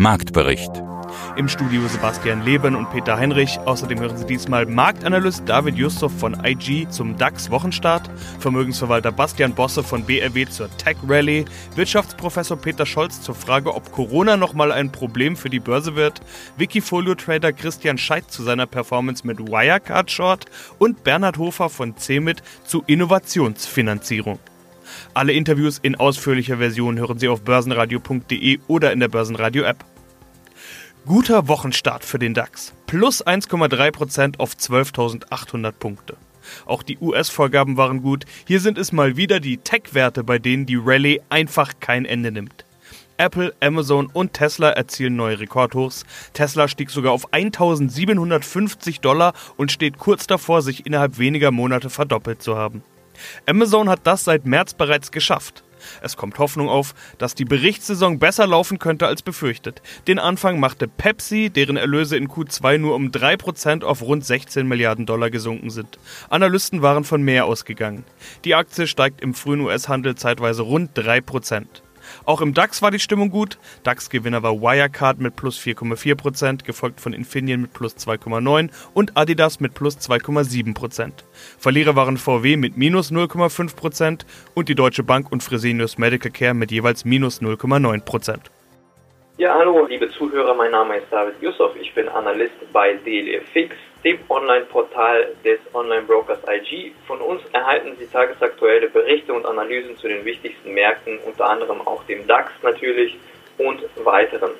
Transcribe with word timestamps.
Marktbericht. 0.00 0.70
Im 1.34 1.48
Studio 1.48 1.88
Sebastian 1.88 2.44
Leben 2.44 2.76
und 2.76 2.88
Peter 2.92 3.18
Heinrich. 3.18 3.58
Außerdem 3.64 3.98
hören 3.98 4.16
Sie 4.16 4.26
diesmal 4.26 4.64
Marktanalyst 4.64 5.42
David 5.44 5.74
Jusuf 5.74 6.16
von 6.16 6.36
IG 6.44 6.86
zum 6.88 7.16
DAX-Wochenstart, 7.18 8.08
Vermögensverwalter 8.38 9.10
Bastian 9.10 9.56
Bosse 9.56 9.82
von 9.82 10.04
BRW 10.04 10.46
zur 10.46 10.70
Tech 10.76 10.98
Rally, 11.08 11.46
Wirtschaftsprofessor 11.74 12.58
Peter 12.58 12.86
Scholz 12.86 13.22
zur 13.22 13.34
Frage, 13.34 13.74
ob 13.74 13.90
Corona 13.90 14.36
nochmal 14.36 14.70
ein 14.70 14.92
Problem 14.92 15.34
für 15.34 15.50
die 15.50 15.58
Börse 15.58 15.96
wird, 15.96 16.20
Wikifolio-Trader 16.58 17.52
Christian 17.52 17.98
Scheidt 17.98 18.30
zu 18.30 18.44
seiner 18.44 18.66
Performance 18.66 19.26
mit 19.26 19.40
Wirecard 19.40 20.12
Short 20.12 20.44
und 20.78 21.02
Bernhard 21.02 21.38
Hofer 21.38 21.70
von 21.70 21.96
CeMIT 21.96 22.44
zu 22.62 22.84
Innovationsfinanzierung. 22.86 24.38
Alle 25.18 25.32
Interviews 25.32 25.78
in 25.82 25.96
ausführlicher 25.96 26.58
Version 26.58 26.96
hören 26.96 27.18
Sie 27.18 27.28
auf 27.28 27.42
börsenradio.de 27.42 28.60
oder 28.68 28.92
in 28.92 29.00
der 29.00 29.08
Börsenradio-App. 29.08 29.84
Guter 31.06 31.48
Wochenstart 31.48 32.04
für 32.04 32.20
den 32.20 32.34
DAX. 32.34 32.72
Plus 32.86 33.26
1,3% 33.26 34.38
auf 34.38 34.52
12.800 34.52 35.72
Punkte. 35.72 36.16
Auch 36.66 36.84
die 36.84 36.98
US-Vorgaben 36.98 37.76
waren 37.76 38.00
gut. 38.00 38.26
Hier 38.46 38.60
sind 38.60 38.78
es 38.78 38.92
mal 38.92 39.16
wieder 39.16 39.40
die 39.40 39.56
Tech-Werte, 39.56 40.22
bei 40.22 40.38
denen 40.38 40.66
die 40.66 40.76
Rallye 40.80 41.20
einfach 41.30 41.72
kein 41.80 42.04
Ende 42.04 42.30
nimmt. 42.30 42.64
Apple, 43.16 43.52
Amazon 43.58 44.06
und 44.12 44.34
Tesla 44.34 44.70
erzielen 44.70 45.16
neue 45.16 45.40
Rekordhochs. 45.40 46.04
Tesla 46.32 46.68
stieg 46.68 46.90
sogar 46.90 47.10
auf 47.10 47.32
1750 47.32 49.00
Dollar 49.00 49.32
und 49.56 49.72
steht 49.72 49.98
kurz 49.98 50.28
davor, 50.28 50.62
sich 50.62 50.86
innerhalb 50.86 51.18
weniger 51.18 51.50
Monate 51.50 51.90
verdoppelt 51.90 52.40
zu 52.40 52.56
haben. 52.56 52.84
Amazon 53.46 53.88
hat 53.88 54.00
das 54.04 54.24
seit 54.24 54.46
März 54.46 54.74
bereits 54.74 55.10
geschafft. 55.10 55.64
Es 56.02 56.16
kommt 56.16 56.38
Hoffnung 56.38 56.68
auf, 56.68 56.94
dass 57.18 57.34
die 57.34 57.44
Berichtssaison 57.44 58.18
besser 58.18 58.46
laufen 58.46 58.78
könnte 58.78 59.06
als 59.06 59.22
befürchtet. 59.22 59.82
Den 60.06 60.18
Anfang 60.18 60.60
machte 60.60 60.88
Pepsi, 60.88 61.50
deren 61.50 61.76
Erlöse 61.76 62.16
in 62.16 62.28
Q2 62.28 62.78
nur 62.78 62.94
um 62.94 63.10
3% 63.10 63.84
auf 63.84 64.02
rund 64.02 64.24
16 64.24 64.66
Milliarden 64.66 65.06
Dollar 65.06 65.30
gesunken 65.30 65.70
sind. 65.70 65.98
Analysten 66.28 66.82
waren 66.82 67.04
von 67.04 67.22
mehr 67.22 67.46
ausgegangen. 67.46 68.04
Die 68.44 68.54
Aktie 68.54 68.86
steigt 68.86 69.20
im 69.20 69.34
frühen 69.34 69.60
US-Handel 69.60 70.14
zeitweise 70.16 70.62
rund 70.62 70.96
3%. 70.98 71.66
Auch 72.24 72.40
im 72.40 72.54
DAX 72.54 72.82
war 72.82 72.90
die 72.90 72.98
Stimmung 72.98 73.30
gut. 73.30 73.58
DAX-Gewinner 73.82 74.42
war 74.42 74.60
Wirecard 74.60 75.18
mit 75.20 75.36
plus 75.36 75.58
4,4%, 75.58 76.64
gefolgt 76.64 77.00
von 77.00 77.12
Infineon 77.12 77.62
mit 77.62 77.72
plus 77.72 77.96
2,9% 77.96 78.70
und 78.94 79.16
Adidas 79.16 79.60
mit 79.60 79.74
plus 79.74 79.98
2,7%. 79.98 81.12
Verlierer 81.58 81.96
waren 81.96 82.16
VW 82.16 82.56
mit 82.56 82.76
minus 82.76 83.10
0,5% 83.10 84.22
und 84.54 84.68
die 84.68 84.74
Deutsche 84.74 85.02
Bank 85.02 85.32
und 85.32 85.42
Fresenius 85.42 85.98
Medical 85.98 86.30
Care 86.30 86.54
mit 86.54 86.70
jeweils 86.70 87.04
minus 87.04 87.40
0,9%. 87.40 88.38
Ja, 89.38 89.54
hallo, 89.54 89.86
liebe 89.86 90.10
Zuhörer, 90.10 90.52
mein 90.54 90.72
Name 90.72 90.96
ist 90.96 91.06
David 91.12 91.40
Yusuf, 91.40 91.70
ich 91.80 91.94
bin 91.94 92.08
Analyst 92.08 92.54
bei 92.72 92.94
DLFX 92.94 93.76
dem 94.04 94.18
Online-Portal 94.28 95.34
des 95.44 95.58
Online-Brokers 95.74 96.40
IG. 96.48 96.92
Von 97.06 97.20
uns 97.20 97.42
erhalten 97.52 97.96
Sie 97.98 98.06
tagesaktuelle 98.06 98.88
Berichte 98.88 99.32
und 99.32 99.44
Analysen 99.44 99.96
zu 99.98 100.08
den 100.08 100.24
wichtigsten 100.24 100.72
Märkten, 100.72 101.18
unter 101.26 101.48
anderem 101.48 101.80
auch 101.80 102.04
dem 102.04 102.26
DAX 102.26 102.52
natürlich 102.62 103.16
und 103.58 103.80
weiteren. 104.04 104.52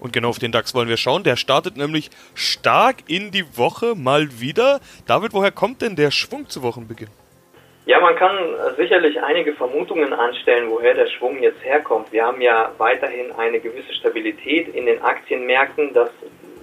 Und 0.00 0.12
genau 0.12 0.28
auf 0.28 0.38
den 0.38 0.52
DAX 0.52 0.74
wollen 0.74 0.88
wir 0.88 0.96
schauen. 0.96 1.24
Der 1.24 1.36
startet 1.36 1.76
nämlich 1.76 2.10
stark 2.34 2.96
in 3.08 3.30
die 3.30 3.56
Woche 3.56 3.94
mal 3.96 4.28
wieder. 4.40 4.80
David, 5.06 5.32
woher 5.32 5.50
kommt 5.50 5.82
denn 5.82 5.96
der 5.96 6.10
Schwung 6.10 6.48
zu 6.48 6.62
Wochenbeginn? 6.62 7.08
Ja, 7.86 8.00
man 8.00 8.16
kann 8.16 8.36
sicherlich 8.76 9.18
einige 9.22 9.54
Vermutungen 9.54 10.12
anstellen, 10.12 10.68
woher 10.68 10.92
der 10.92 11.06
Schwung 11.06 11.42
jetzt 11.42 11.64
herkommt. 11.64 12.12
Wir 12.12 12.26
haben 12.26 12.42
ja 12.42 12.70
weiterhin 12.76 13.32
eine 13.32 13.60
gewisse 13.60 13.94
Stabilität 13.94 14.68
in 14.74 14.84
den 14.84 15.00
Aktienmärkten. 15.00 15.94
Das 15.94 16.10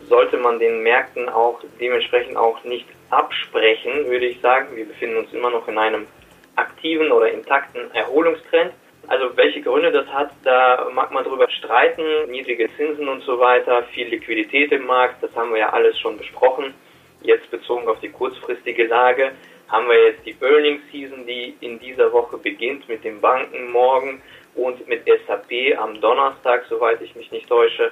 sollte 0.08 0.38
man 0.38 0.60
den 0.60 0.84
Märkten 0.84 1.30
auch 1.30 1.60
dementsprechend 1.80 2.38
auch 2.38 2.64
nicht 2.64 2.88
absprechen, 3.10 4.08
würde 4.08 4.26
ich 4.26 4.42
sagen. 4.42 4.76
Wir 4.76 4.86
befinden 4.86 5.18
uns 5.18 5.34
immer 5.34 5.50
noch 5.50 5.68
in 5.68 5.78
einem 5.78 6.08
aktiven 6.56 7.12
oder 7.12 7.32
intakten 7.32 7.92
Erholungstrend. 7.94 8.72
Also 9.08 9.38
welche 9.38 9.62
Gründe 9.62 9.92
das 9.92 10.08
hat, 10.08 10.32
da 10.44 10.88
mag 10.94 11.12
man 11.12 11.24
drüber 11.24 11.50
streiten. 11.50 12.04
Niedrige 12.30 12.70
Zinsen 12.76 13.08
und 13.08 13.22
so 13.22 13.40
weiter, 13.40 13.84
viel 13.94 14.08
Liquidität 14.08 14.72
im 14.72 14.86
Markt, 14.86 15.22
das 15.22 15.36
haben 15.36 15.52
wir 15.52 15.60
ja 15.60 15.70
alles 15.70 16.00
schon 16.00 16.18
besprochen. 16.18 16.74
Jetzt 17.22 17.50
bezogen 17.52 17.88
auf 17.88 18.00
die 18.00 18.10
kurzfristige 18.10 18.86
Lage 18.88 19.32
haben 19.68 19.88
wir 19.88 20.10
jetzt 20.10 20.26
die 20.26 20.36
Earnings 20.42 20.82
Season, 20.92 21.26
die 21.26 21.56
in 21.60 21.80
dieser 21.80 22.12
Woche 22.12 22.38
beginnt 22.38 22.88
mit 22.88 23.04
den 23.04 23.20
Banken 23.20 23.72
morgen 23.72 24.22
und 24.56 24.88
mit 24.88 25.04
SAP 25.06 25.78
am 25.78 26.00
Donnerstag, 26.00 26.66
soweit 26.70 27.02
ich 27.02 27.16
mich 27.16 27.32
nicht 27.32 27.50
täusche. 27.50 27.92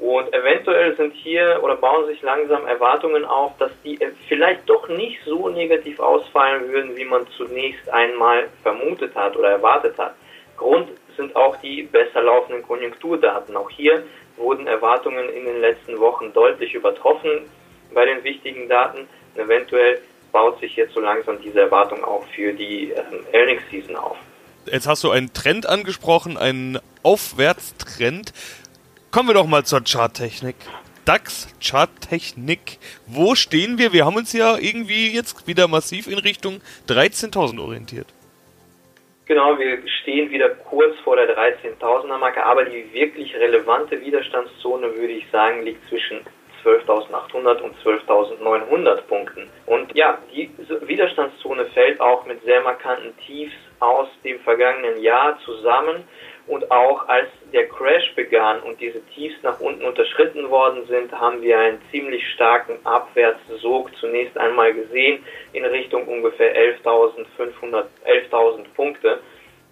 Und 0.00 0.32
eventuell 0.32 0.96
sind 0.96 1.12
hier 1.14 1.58
oder 1.62 1.74
bauen 1.74 2.06
sich 2.06 2.22
langsam 2.22 2.66
Erwartungen 2.66 3.24
auf, 3.24 3.52
dass 3.58 3.72
die 3.84 3.98
vielleicht 4.28 4.68
doch 4.68 4.88
nicht 4.88 5.18
so 5.24 5.48
negativ 5.48 5.98
ausfallen 5.98 6.68
würden, 6.68 6.96
wie 6.96 7.04
man 7.04 7.26
zunächst 7.36 7.88
einmal 7.90 8.48
vermutet 8.62 9.14
hat 9.16 9.36
oder 9.36 9.50
erwartet 9.50 9.98
hat. 9.98 10.14
Grund 10.56 10.88
sind 11.16 11.34
auch 11.34 11.56
die 11.56 11.82
besser 11.82 12.22
laufenden 12.22 12.62
Konjunkturdaten. 12.62 13.56
Auch 13.56 13.70
hier 13.70 14.04
wurden 14.36 14.68
Erwartungen 14.68 15.28
in 15.30 15.44
den 15.44 15.60
letzten 15.60 15.98
Wochen 15.98 16.32
deutlich 16.32 16.74
übertroffen 16.74 17.50
bei 17.92 18.04
den 18.04 18.22
wichtigen 18.22 18.68
Daten. 18.68 19.08
Und 19.34 19.40
eventuell 19.40 20.00
baut 20.30 20.60
sich 20.60 20.76
jetzt 20.76 20.94
so 20.94 21.00
langsam 21.00 21.40
diese 21.42 21.60
Erwartung 21.62 22.04
auch 22.04 22.24
für 22.34 22.52
die 22.52 22.90
ähm, 22.90 23.24
Earnings 23.32 23.62
Season 23.70 23.96
auf. 23.96 24.16
Jetzt 24.66 24.86
hast 24.86 25.02
du 25.02 25.10
einen 25.10 25.32
Trend 25.32 25.66
angesprochen, 25.66 26.36
einen 26.36 26.78
Aufwärtstrend. 27.02 28.32
Kommen 29.10 29.30
wir 29.30 29.34
doch 29.34 29.46
mal 29.46 29.64
zur 29.64 29.80
Charttechnik. 29.84 30.56
DAX, 31.06 31.48
Charttechnik. 31.62 32.78
Wo 33.06 33.34
stehen 33.34 33.78
wir? 33.78 33.94
Wir 33.94 34.04
haben 34.04 34.16
uns 34.16 34.34
ja 34.34 34.58
irgendwie 34.58 35.14
jetzt 35.14 35.46
wieder 35.46 35.66
massiv 35.66 36.08
in 36.08 36.18
Richtung 36.18 36.60
13.000 36.88 37.58
orientiert. 37.58 38.06
Genau, 39.24 39.58
wir 39.58 39.78
stehen 40.02 40.30
wieder 40.30 40.50
kurz 40.50 40.94
vor 41.04 41.16
der 41.16 41.34
13.000er 41.34 42.18
Marke, 42.18 42.44
aber 42.44 42.66
die 42.66 42.92
wirklich 42.92 43.34
relevante 43.34 43.98
Widerstandszone, 43.98 44.94
würde 44.94 45.14
ich 45.14 45.24
sagen, 45.32 45.62
liegt 45.62 45.88
zwischen 45.88 46.20
12.800 46.62 47.62
und 47.62 47.74
12.900 47.78 49.00
Punkten. 49.02 49.48
Und 49.64 49.94
ja, 49.96 50.18
die 50.34 50.50
Widerstandszone 50.82 51.64
fällt 51.66 51.98
auch 51.98 52.26
mit 52.26 52.42
sehr 52.44 52.60
markanten 52.60 53.16
Tiefs 53.26 53.54
aus 53.80 54.08
dem 54.22 54.38
vergangenen 54.40 55.00
Jahr 55.00 55.38
zusammen 55.46 56.04
und 56.48 56.70
auch 56.70 57.06
als 57.08 57.28
der 57.52 57.68
Crash 57.68 58.14
begann 58.14 58.60
und 58.62 58.80
diese 58.80 59.04
Tiefs 59.14 59.36
nach 59.42 59.60
unten 59.60 59.84
unterschritten 59.84 60.50
worden 60.50 60.86
sind, 60.86 61.12
haben 61.12 61.42
wir 61.42 61.58
einen 61.58 61.80
ziemlich 61.90 62.26
starken 62.32 62.78
Abwärtssog 62.84 63.90
zunächst 64.00 64.36
einmal 64.38 64.72
gesehen 64.72 65.24
in 65.52 65.64
Richtung 65.64 66.08
ungefähr 66.08 66.54
11.500, 66.56 67.84
11.000 68.04 68.64
Punkte. 68.74 69.20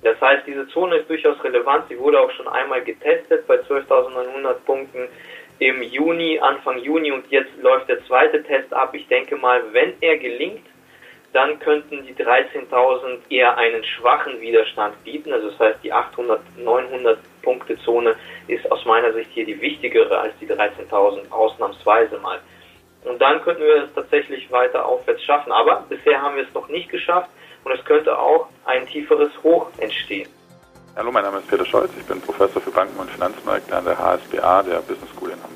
Das 0.03 0.21
heißt, 0.21 0.47
diese 0.47 0.69
Zone 0.69 0.97
ist 0.97 1.09
durchaus 1.09 1.43
relevant. 1.43 1.87
Sie 1.89 1.99
wurde 1.99 2.21
auch 2.21 2.31
schon 2.33 2.49
einmal 2.49 2.83
getestet 2.83 3.47
bei 3.47 3.57
12.900 3.57 4.55
Punkten 4.67 5.09
im 5.59 5.83
Juni, 5.83 6.39
Anfang 6.39 6.79
Juni 6.79 7.11
und 7.11 7.27
jetzt 7.31 7.51
läuft 7.63 7.89
der 7.89 8.05
zweite 8.05 8.43
Test 8.43 8.73
ab. 8.75 8.95
Ich 8.95 9.09
denke 9.09 9.37
mal, 9.37 9.63
wenn 9.73 9.95
er 10.03 10.19
gelingt, 10.19 10.67
dann 11.37 11.59
könnten 11.59 12.03
die 12.07 12.15
13.000 12.15 13.19
eher 13.29 13.59
einen 13.59 13.85
schwachen 13.85 14.41
Widerstand 14.41 15.05
bieten. 15.05 15.35
Also 15.35 15.51
das 15.51 15.59
heißt, 15.59 15.79
die 15.83 15.93
800, 15.93 16.41
900 16.57 17.19
Punkte 17.43 17.79
Zone 17.81 18.17
ist 18.49 18.73
aus 18.73 18.83
meiner 18.87 19.13
Sicht 19.13 19.31
hier 19.33 19.45
die 19.45 19.61
wichtigere 19.61 20.19
als 20.19 20.33
die 20.41 20.47
13.000 20.47 21.31
ausnahmsweise 21.31 22.17
mal. 22.21 22.39
Und 23.05 23.21
dann 23.21 23.43
könnten 23.43 23.63
wir 23.63 23.85
es 23.85 23.93
tatsächlich 23.93 24.51
weiter 24.51 24.87
aufwärts 24.87 25.23
schaffen. 25.25 25.53
Aber 25.53 25.85
bisher 25.91 26.23
haben 26.23 26.37
wir 26.37 26.45
es 26.45 26.55
noch 26.55 26.69
nicht 26.69 26.89
geschafft 26.89 27.29
und 27.65 27.73
es 27.73 27.85
könnte 27.85 28.19
auch 28.19 28.49
ein 28.65 28.87
tieferes 28.87 29.31
Hoch 29.43 29.69
entstehen. 29.77 30.31
Hallo, 30.97 31.13
mein 31.13 31.25
Name 31.25 31.41
ist 31.41 31.51
Peter 31.51 31.67
Scholz. 31.67 31.91
Ich 32.01 32.07
bin 32.07 32.19
Professor 32.23 32.63
für 32.63 32.71
Banken 32.71 32.99
und 32.99 33.11
Finanzmärkte 33.11 33.77
an 33.77 33.85
der 33.85 33.99
HSBA, 33.99 34.63
der 34.63 34.79
Business 34.79 35.11
School 35.15 35.33
in 35.33 35.43
Hamburg. 35.43 35.56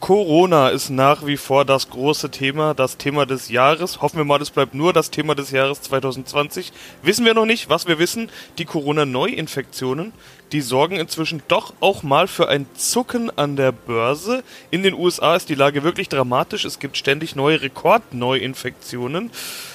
Corona 0.00 0.70
ist 0.70 0.88
nach 0.88 1.26
wie 1.26 1.36
vor 1.36 1.66
das 1.66 1.90
große 1.90 2.30
Thema, 2.30 2.72
das 2.72 2.96
Thema 2.96 3.26
des 3.26 3.50
Jahres. 3.50 4.00
Hoffen 4.00 4.16
wir 4.16 4.24
mal, 4.24 4.40
es 4.40 4.50
bleibt 4.50 4.74
nur 4.74 4.94
das 4.94 5.10
Thema 5.10 5.34
des 5.34 5.50
Jahres 5.50 5.82
2020. 5.82 6.72
Wissen 7.02 7.26
wir 7.26 7.34
noch 7.34 7.44
nicht, 7.44 7.68
was 7.68 7.86
wir 7.86 7.98
wissen. 7.98 8.30
Die 8.56 8.64
Corona-Neuinfektionen, 8.64 10.12
die 10.52 10.62
sorgen 10.62 10.96
inzwischen 10.96 11.42
doch 11.48 11.74
auch 11.80 12.02
mal 12.02 12.28
für 12.28 12.48
ein 12.48 12.66
Zucken 12.74 13.30
an 13.36 13.56
der 13.56 13.72
Börse. 13.72 14.42
In 14.70 14.82
den 14.82 14.94
USA 14.94 15.36
ist 15.36 15.50
die 15.50 15.54
Lage 15.54 15.84
wirklich 15.84 16.08
dramatisch. 16.08 16.64
Es 16.64 16.78
gibt 16.78 16.96
ständig 16.96 17.36
neue 17.36 17.60
Rekordneuinfektionen. 17.60 19.30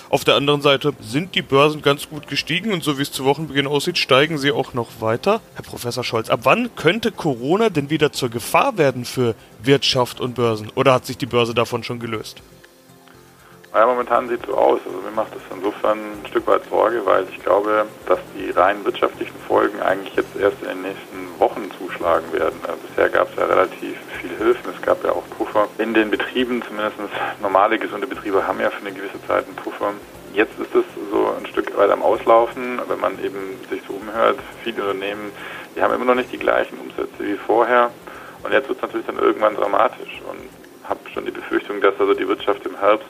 Auf 0.10 0.24
der 0.24 0.36
anderen 0.36 0.62
Seite 0.62 0.94
sind 1.02 1.36
die 1.36 1.42
Börsen 1.42 1.82
ganz 1.82 2.10
gut 2.10 2.28
gestiegen 2.28 2.72
und 2.72 2.84
so 2.84 2.98
wie 2.98 3.02
es 3.02 3.12
zu 3.12 3.26
Wochenbeginn 3.26 3.68
aussieht, 3.68 3.98
steigen 3.98 4.38
sie 4.38 4.52
auch 4.52 4.74
noch 4.74 5.02
weiter. 5.02 5.42
Herr 5.56 5.64
Professor 5.64 6.04
Scholz, 6.04 6.30
ab 6.30 6.42
wann 6.44 6.76
könnte 6.76 7.12
Corona 7.12 7.70
denn 7.70 7.90
wieder 7.90 8.12
zur 8.12 8.30
Gefahr 8.30 8.78
werden 8.78 9.06
für 9.06 9.36
Wirtschaft 9.64 10.20
und 10.20 10.36
Börsen? 10.36 10.72
Oder 10.76 10.94
hat 10.94 11.06
sich 11.06 11.18
die 11.18 11.26
Börse 11.26 11.56
davon 11.56 11.84
schon 11.84 12.00
gelöst? 12.00 12.42
Ja, 13.76 13.86
momentan 13.86 14.30
sieht 14.30 14.40
es 14.40 14.48
so 14.48 14.56
aus. 14.56 14.80
Also 14.86 15.00
mir 15.02 15.12
macht 15.12 15.36
das 15.36 15.42
insofern 15.54 16.00
ein 16.00 16.26
Stück 16.28 16.48
weit 16.48 16.64
Sorge, 16.70 17.06
weil 17.06 17.28
ich 17.30 17.44
glaube, 17.44 17.86
dass 18.06 18.20
die 18.34 18.50
rein 18.52 18.86
wirtschaftlichen 18.86 19.38
Folgen 19.50 19.82
eigentlich 19.82 20.16
jetzt 20.16 20.34
erst 20.40 20.62
in 20.62 20.70
den 20.70 20.82
nächsten 20.84 21.40
Wochen 21.40 21.70
zuschlagen 21.78 22.32
werden. 22.32 22.58
Also 22.64 22.80
bisher 22.88 23.10
gab 23.10 23.30
es 23.30 23.36
ja 23.36 23.44
relativ 23.44 23.98
viel 24.22 24.30
Hilfen. 24.38 24.72
Es 24.74 24.82
gab 24.82 25.04
ja 25.04 25.12
auch 25.12 25.24
Puffer 25.38 25.68
in 25.78 25.94
den 25.94 26.10
Betrieben, 26.10 26.64
zumindest 26.66 26.96
normale 27.42 27.78
gesunde 27.78 28.08
Betriebe 28.08 28.48
haben 28.48 28.62
ja 28.62 28.70
für 28.70 28.80
eine 28.80 28.94
gewisse 28.96 29.22
Zeit 29.28 29.46
einen 29.46 29.58
Puffer. 29.58 29.92
Jetzt 30.34 30.58
ist 30.58 30.74
es 30.74 30.86
so 31.12 31.34
ein 31.38 31.46
Stück 31.48 31.78
weit 31.78 31.90
am 31.90 32.02
Auslaufen, 32.02 32.80
wenn 32.88 33.00
man 33.02 33.22
eben 33.22 33.60
sich 33.70 33.82
so 33.86 33.96
umhört. 33.96 34.40
Viele 34.64 34.84
Unternehmen, 34.84 35.34
die 35.76 35.82
haben 35.82 35.94
immer 35.94 36.06
noch 36.06 36.16
nicht 36.16 36.32
die 36.32 36.40
gleichen 36.40 36.78
Umsätze 36.80 37.20
wie 37.20 37.36
vorher. 37.36 37.92
Und 38.42 38.54
jetzt 38.54 38.70
wird 38.70 38.78
es 38.78 38.84
natürlich 38.84 39.06
dann 39.06 39.20
irgendwann 39.20 39.56
dramatisch. 39.56 40.22
Und 40.32 40.40
habe 40.88 41.00
schon 41.14 41.26
die 41.26 41.32
Befürchtung, 41.32 41.82
dass 41.82 42.00
also 42.00 42.14
die 42.14 42.26
Wirtschaft 42.26 42.66
im 42.66 42.80
Herbst 42.80 43.08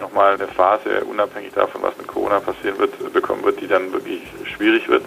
nochmal 0.00 0.34
eine 0.34 0.48
Phase, 0.48 1.04
unabhängig 1.04 1.52
davon, 1.52 1.82
was 1.82 1.96
mit 1.96 2.06
Corona 2.06 2.40
passieren 2.40 2.78
wird, 2.78 3.12
bekommen 3.12 3.44
wird, 3.44 3.60
die 3.60 3.68
dann 3.68 3.92
wirklich 3.92 4.22
schwierig 4.44 4.88
wird. 4.88 5.04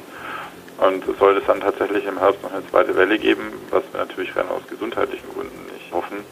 Und 0.78 1.04
sollte 1.18 1.42
es 1.42 1.46
dann 1.46 1.60
tatsächlich 1.60 2.06
im 2.06 2.18
Herbst 2.20 2.42
noch 2.42 2.54
eine 2.54 2.68
zweite 2.70 2.96
Welle 2.96 3.20
geben, 3.20 3.52
was 3.70 3.84
wir 3.92 4.00
natürlich 4.00 4.36
rein 4.36 4.48
aus 4.50 4.62
gesundheitlichen 4.70 5.28
Gründen 5.34 5.66
nicht 5.74 5.92
hoffen, 5.92 6.24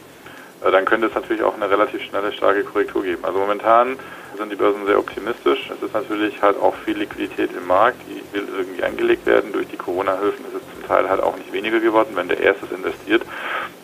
äh, 0.64 0.70
dann 0.70 0.84
könnte 0.84 1.06
es 1.06 1.14
natürlich 1.14 1.42
auch 1.42 1.54
eine 1.54 1.70
relativ 1.70 2.02
schnelle, 2.02 2.32
starke 2.32 2.64
Korrektur 2.64 3.02
geben. 3.02 3.24
Also 3.24 3.38
momentan 3.38 3.98
sind 4.36 4.50
die 4.50 4.56
Börsen 4.56 4.86
sehr 4.86 4.98
optimistisch. 4.98 5.70
Es 5.70 5.82
ist 5.82 5.94
natürlich 5.94 6.40
halt 6.40 6.56
auch 6.60 6.74
viel 6.84 6.96
Liquidität 6.96 7.50
im 7.56 7.66
Markt, 7.66 7.98
die 8.08 8.22
will 8.34 8.48
irgendwie 8.56 8.82
angelegt 8.82 9.26
werden. 9.26 9.52
Durch 9.52 9.68
die 9.68 9.76
Corona-Hilfen 9.76 10.44
ist 10.46 10.54
es 10.54 10.74
zum 10.74 10.86
Teil 10.86 11.08
halt 11.08 11.20
auch 11.20 11.36
nicht 11.36 11.52
weniger 11.52 11.80
geworden. 11.80 12.10
Wenn 12.14 12.28
der 12.28 12.40
Erstes 12.40 12.70
investiert 12.70 13.22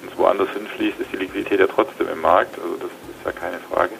und 0.02 0.12
es 0.12 0.18
woanders 0.18 0.48
hinfließt, 0.50 1.00
ist 1.00 1.12
die 1.12 1.16
Liquidität 1.16 1.60
ja 1.60 1.66
trotzdem 1.66 2.08
im 2.08 2.20
Markt. 2.20 2.56
Also 2.58 2.76
das 2.76 2.90
ist 2.90 3.24
ja 3.24 3.32
keine 3.32 3.58
Frage. 3.70 3.92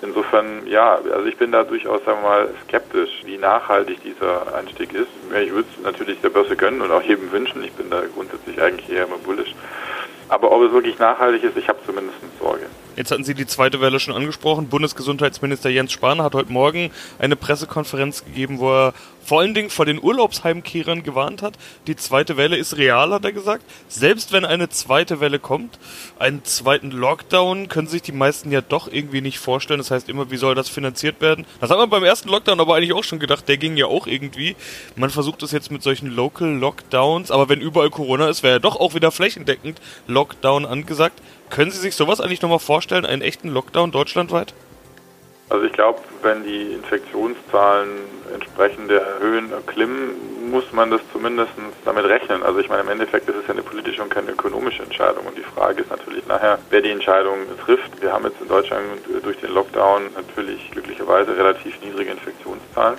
Insofern, 0.00 0.66
ja, 0.66 0.94
also 0.94 1.26
ich 1.26 1.36
bin 1.36 1.50
da 1.50 1.64
durchaus, 1.64 2.04
sagen 2.04 2.22
wir 2.22 2.28
mal, 2.28 2.48
skeptisch, 2.64 3.22
wie 3.24 3.36
nachhaltig 3.36 4.00
dieser 4.02 4.54
Einstieg 4.54 4.92
ist. 4.94 5.08
Ich 5.42 5.52
würde 5.52 5.68
es 5.76 5.82
natürlich 5.82 6.20
der 6.20 6.30
Börse 6.30 6.56
gönnen 6.56 6.80
und 6.80 6.92
auch 6.92 7.02
jedem 7.02 7.30
wünschen. 7.32 7.64
Ich 7.64 7.72
bin 7.72 7.90
da 7.90 8.02
grundsätzlich 8.14 8.60
eigentlich 8.62 8.88
eher 8.90 9.04
immer 9.04 9.18
bullisch. 9.18 9.54
Aber 10.28 10.52
ob 10.52 10.62
es 10.62 10.72
wirklich 10.72 10.98
nachhaltig 10.98 11.42
ist, 11.42 11.56
ich 11.56 11.68
habe 11.68 11.78
zumindest 11.84 12.18
Sorge. 12.48 12.66
Jetzt 12.96 13.12
hatten 13.12 13.22
Sie 13.22 13.34
die 13.34 13.46
zweite 13.46 13.80
Welle 13.80 14.00
schon 14.00 14.14
angesprochen. 14.14 14.68
Bundesgesundheitsminister 14.68 15.70
Jens 15.70 15.92
Spahn 15.92 16.20
hat 16.20 16.34
heute 16.34 16.50
Morgen 16.50 16.90
eine 17.20 17.36
Pressekonferenz 17.36 18.24
gegeben, 18.24 18.58
wo 18.58 18.72
er 18.72 18.94
vor 19.22 19.40
allen 19.40 19.54
Dingen 19.54 19.70
vor 19.70 19.84
den 19.84 20.02
Urlaubsheimkehrern 20.02 21.04
gewarnt 21.04 21.42
hat. 21.42 21.54
Die 21.86 21.94
zweite 21.94 22.36
Welle 22.36 22.56
ist 22.56 22.76
real, 22.76 23.12
hat 23.12 23.24
er 23.24 23.32
gesagt. 23.32 23.62
Selbst 23.86 24.32
wenn 24.32 24.44
eine 24.44 24.68
zweite 24.70 25.20
Welle 25.20 25.38
kommt, 25.38 25.78
einen 26.18 26.42
zweiten 26.44 26.90
Lockdown 26.90 27.68
können 27.68 27.86
sich 27.86 28.02
die 28.02 28.10
meisten 28.10 28.50
ja 28.50 28.62
doch 28.62 28.90
irgendwie 28.90 29.20
nicht 29.20 29.38
vorstellen. 29.38 29.78
Das 29.78 29.92
heißt 29.92 30.08
immer, 30.08 30.32
wie 30.32 30.38
soll 30.38 30.56
das 30.56 30.68
finanziert 30.68 31.20
werden? 31.20 31.46
Das 31.60 31.70
hat 31.70 31.78
man 31.78 31.90
beim 31.90 32.02
ersten 32.02 32.30
Lockdown 32.30 32.58
aber 32.58 32.74
eigentlich 32.74 32.94
auch 32.94 33.04
schon 33.04 33.20
gedacht. 33.20 33.46
Der 33.48 33.58
ging 33.58 33.76
ja 33.76 33.86
auch 33.86 34.08
irgendwie. 34.08 34.56
Man 34.96 35.10
versucht 35.10 35.42
es 35.44 35.52
jetzt 35.52 35.70
mit 35.70 35.84
solchen 35.84 36.08
Local 36.08 36.48
Lockdowns, 36.48 37.30
aber 37.30 37.48
wenn 37.48 37.60
überall 37.60 37.90
Corona 37.90 38.28
ist, 38.28 38.42
wäre 38.42 38.54
ja 38.54 38.58
doch 38.58 38.74
auch 38.74 38.94
wieder 38.94 39.12
flächendeckend 39.12 39.80
Lockdown 40.08 40.66
angesagt. 40.66 41.20
Können 41.50 41.70
Sie 41.70 41.78
sich 41.78 41.96
sowas 41.96 42.20
eigentlich 42.20 42.42
nochmal 42.42 42.58
vorstellen, 42.58 43.06
einen 43.06 43.22
echten 43.22 43.48
Lockdown 43.48 43.90
deutschlandweit? 43.90 44.54
Also 45.50 45.64
ich 45.64 45.72
glaube, 45.72 46.00
wenn 46.22 46.44
die 46.44 46.74
Infektionszahlen 46.74 47.88
entsprechend 48.34 48.90
der 48.90 49.18
Höhen 49.18 49.50
klimmen, 49.66 50.50
muss 50.50 50.70
man 50.72 50.90
das 50.90 51.00
zumindest 51.10 51.52
damit 51.86 52.04
rechnen. 52.04 52.42
Also 52.42 52.58
ich 52.58 52.68
meine, 52.68 52.82
im 52.82 52.88
Endeffekt 52.88 53.28
ist 53.28 53.36
es 53.36 53.46
ja 53.46 53.54
eine 53.54 53.62
politische 53.62 54.02
und 54.02 54.10
keine 54.10 54.32
ökonomische 54.32 54.82
Entscheidung. 54.82 55.26
Und 55.26 55.38
die 55.38 55.42
Frage 55.42 55.82
ist 55.82 55.90
natürlich 55.90 56.26
nachher, 56.26 56.58
wer 56.68 56.82
die 56.82 56.90
Entscheidung 56.90 57.38
trifft. 57.64 58.00
Wir 58.02 58.12
haben 58.12 58.24
jetzt 58.24 58.40
in 58.42 58.48
Deutschland 58.48 58.84
durch 59.22 59.38
den 59.38 59.54
Lockdown 59.54 60.02
natürlich 60.14 60.70
glücklicherweise 60.70 61.34
relativ 61.34 61.80
niedrige 61.80 62.10
Infektionszahlen. 62.10 62.98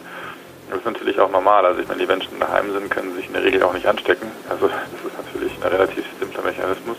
Das 0.70 0.80
ist 0.80 0.86
natürlich 0.86 1.20
auch 1.20 1.32
normal. 1.32 1.66
Also 1.66 1.82
ich 1.82 1.88
meine, 1.88 2.00
die 2.00 2.08
Menschen 2.08 2.40
daheim 2.40 2.72
sind, 2.72 2.90
können 2.90 3.16
sich 3.16 3.28
in 3.28 3.34
der 3.34 3.44
Regel 3.44 3.62
auch 3.62 3.74
nicht 3.74 3.86
anstecken. 3.86 4.32
Also 4.50 4.68
das 4.68 4.78
ist 5.06 5.18
natürlich 5.18 5.54
ein 5.62 5.70
relativ 5.70 6.06
simpler 6.20 6.44
Mechanismus. 6.44 6.98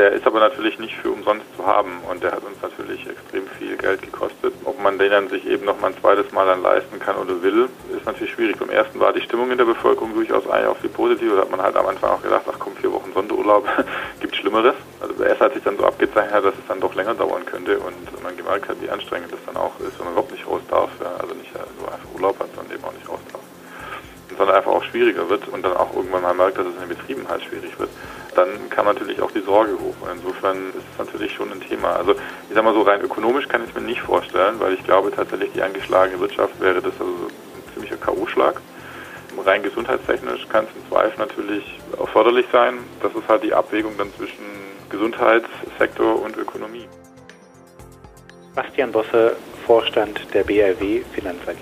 Der 0.00 0.12
ist 0.12 0.26
aber 0.26 0.40
natürlich 0.40 0.78
nicht 0.78 0.96
für 0.96 1.10
umsonst 1.10 1.44
zu 1.58 1.66
haben 1.66 2.00
und 2.10 2.22
der 2.22 2.32
hat 2.32 2.42
uns 2.42 2.56
natürlich 2.62 3.06
extrem 3.06 3.46
viel 3.58 3.76
Geld 3.76 4.00
gekostet. 4.00 4.54
Ob 4.64 4.82
man 4.82 4.98
den 4.98 5.10
dann 5.10 5.28
sich 5.28 5.46
eben 5.46 5.66
noch 5.66 5.78
mal 5.78 5.88
ein 5.88 6.00
zweites 6.00 6.32
Mal 6.32 6.46
dann 6.46 6.62
leisten 6.62 6.98
kann 6.98 7.16
oder 7.16 7.42
will, 7.42 7.68
ist 7.94 8.06
natürlich 8.06 8.32
schwierig. 8.32 8.58
Beim 8.58 8.70
ersten 8.70 8.98
war 8.98 9.12
die 9.12 9.20
Stimmung 9.20 9.50
in 9.50 9.58
der 9.58 9.66
Bevölkerung 9.66 10.14
durchaus 10.14 10.48
eigentlich 10.48 10.68
auch 10.68 10.76
viel 10.78 10.88
positiv. 10.88 11.32
Da 11.34 11.42
hat 11.42 11.50
man 11.50 11.60
halt 11.60 11.76
am 11.76 11.86
Anfang 11.86 12.12
auch 12.12 12.22
gedacht, 12.22 12.44
ach 12.50 12.58
komm, 12.58 12.74
vier 12.76 12.90
Wochen 12.90 13.12
Sonderurlaub, 13.12 13.68
gibt 14.20 14.34
Schlimmeres. 14.36 14.74
Also 15.02 15.22
erst 15.22 15.42
hat 15.42 15.52
sich 15.52 15.64
dann 15.64 15.76
so 15.76 15.84
abgezeichnet, 15.84 16.46
dass 16.46 16.54
es 16.54 16.66
dann 16.66 16.80
doch 16.80 16.94
länger 16.94 17.12
dauern 17.12 17.44
könnte 17.44 17.78
und 17.80 18.22
man 18.22 18.34
gemerkt 18.38 18.70
hat, 18.70 18.80
wie 18.80 18.88
anstrengend 18.88 19.30
das 19.30 19.40
dann 19.44 19.58
auch 19.58 19.78
ist, 19.80 19.98
wenn 19.98 20.06
man 20.06 20.14
überhaupt 20.14 20.32
nicht 20.32 20.46
raus 20.46 20.62
darf. 20.70 20.88
Ja. 20.98 21.12
Also 21.20 21.34
nicht 21.34 21.52
so 21.52 21.84
einfach 21.84 22.14
Urlaub 22.14 22.40
hat, 22.40 22.48
sondern 22.56 22.74
eben 22.74 22.84
auch 22.84 22.94
nicht 22.94 23.06
raus 23.06 23.20
darf. 23.30 23.42
Und 24.30 24.38
sondern 24.38 24.56
einfach 24.56 24.72
auch 24.72 24.84
schwieriger 24.84 25.28
wird 25.28 25.46
und 25.48 25.62
dann 25.62 25.76
auch 25.76 25.94
irgendwann 25.94 26.22
mal 26.22 26.32
merkt, 26.32 26.56
dass 26.56 26.64
es 26.64 26.72
in 26.72 26.88
den 26.88 26.96
Betrieben 26.96 27.28
halt 27.28 27.42
schwierig 27.42 27.78
wird 27.78 27.90
dann 28.34 28.70
kam 28.70 28.86
natürlich 28.86 29.20
auch 29.20 29.30
die 29.30 29.40
Sorge 29.40 29.72
hoch. 29.72 29.94
Insofern 30.12 30.70
ist 30.70 30.84
es 30.92 30.98
natürlich 30.98 31.32
schon 31.32 31.52
ein 31.52 31.60
Thema. 31.60 31.96
Also 31.96 32.12
ich 32.12 32.54
sag 32.54 32.64
mal 32.64 32.74
so, 32.74 32.82
rein 32.82 33.00
ökonomisch 33.00 33.48
kann 33.48 33.62
ich 33.62 33.70
es 33.70 33.74
mir 33.74 33.86
nicht 33.86 34.00
vorstellen, 34.00 34.58
weil 34.58 34.74
ich 34.74 34.84
glaube 34.84 35.10
tatsächlich, 35.10 35.50
die 35.52 35.62
angeschlagene 35.62 36.20
Wirtschaft 36.20 36.60
wäre 36.60 36.80
das 36.80 36.92
also 36.92 37.04
ein 37.04 37.72
ziemlicher 37.74 37.96
K.O.-Schlag. 37.96 38.54
Rein 39.44 39.62
gesundheitstechnisch 39.62 40.46
kann 40.48 40.66
es 40.66 40.70
im 40.76 40.88
Zweifel 40.90 41.18
natürlich 41.18 41.64
erforderlich 41.98 42.46
sein. 42.52 42.78
Das 43.02 43.12
ist 43.14 43.26
halt 43.26 43.42
die 43.42 43.54
Abwägung 43.54 43.96
dann 43.96 44.12
zwischen 44.14 44.44
Gesundheitssektor 44.90 46.20
und 46.20 46.36
Ökonomie. 46.36 46.86
Bastian 48.54 48.92
Bosse, 48.92 49.36
Vorstand 49.66 50.20
der 50.34 50.44
BRW 50.44 51.02
Finanz 51.14 51.40
AG. 51.46 51.56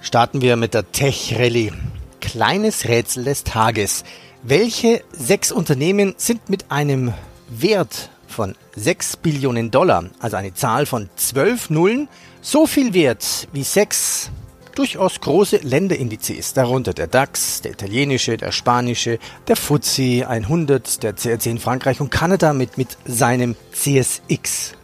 Starten 0.00 0.42
wir 0.42 0.56
mit 0.56 0.74
der 0.74 0.90
Tech 0.92 1.36
Rallye. 1.38 1.72
Kleines 2.20 2.88
Rätsel 2.88 3.24
des 3.24 3.44
Tages. 3.44 4.04
Welche 4.46 5.02
sechs 5.10 5.50
Unternehmen 5.50 6.12
sind 6.18 6.50
mit 6.50 6.70
einem 6.70 7.14
Wert 7.48 8.10
von 8.28 8.54
6 8.76 9.16
Billionen 9.16 9.70
Dollar, 9.70 10.04
also 10.20 10.36
eine 10.36 10.52
Zahl 10.52 10.84
von 10.84 11.08
12 11.16 11.70
Nullen, 11.70 12.08
so 12.42 12.66
viel 12.66 12.92
wert 12.92 13.48
wie 13.54 13.62
sechs 13.62 14.30
durchaus 14.74 15.18
große 15.18 15.60
Länderindizes, 15.62 16.52
darunter 16.52 16.92
der 16.92 17.06
DAX, 17.06 17.62
der 17.62 17.72
italienische, 17.72 18.36
der 18.36 18.52
spanische, 18.52 19.18
der 19.48 19.56
FTSE 19.56 20.28
100, 20.28 21.02
der 21.02 21.14
CRC 21.14 21.46
in 21.46 21.58
Frankreich 21.58 22.02
und 22.02 22.10
Kanada 22.10 22.52
mit, 22.52 22.76
mit 22.76 22.98
seinem 23.06 23.56
CSX. 23.72 24.74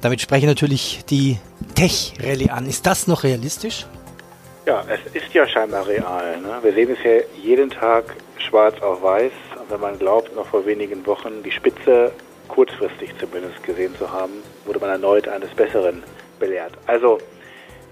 Damit 0.00 0.20
spreche 0.20 0.46
ich 0.46 0.50
natürlich 0.50 1.04
die 1.08 1.38
Tech-Rallye 1.76 2.50
an. 2.50 2.66
Ist 2.66 2.86
das 2.86 3.06
noch 3.06 3.22
realistisch? 3.22 3.86
Ja, 4.66 4.84
es 4.88 5.14
ist 5.14 5.32
ja 5.32 5.46
scheinbar 5.46 5.86
real. 5.86 6.40
Ne? 6.40 6.58
Wir 6.62 6.72
sehen 6.72 6.90
es 6.90 6.98
ja 7.04 7.20
jeden 7.40 7.70
Tag 7.70 8.16
schwarz 8.42 8.80
auf 8.82 9.02
weiß. 9.02 9.32
Und 9.60 9.70
wenn 9.70 9.80
man 9.80 9.98
glaubt, 9.98 10.34
noch 10.34 10.46
vor 10.46 10.66
wenigen 10.66 11.06
Wochen 11.06 11.42
die 11.42 11.50
Spitze 11.50 12.12
kurzfristig 12.48 13.16
zumindest 13.18 13.62
gesehen 13.62 13.94
zu 13.96 14.10
haben, 14.10 14.42
wurde 14.64 14.80
man 14.80 14.90
erneut 14.90 15.28
eines 15.28 15.50
Besseren 15.50 16.02
belehrt. 16.38 16.72
Also 16.86 17.18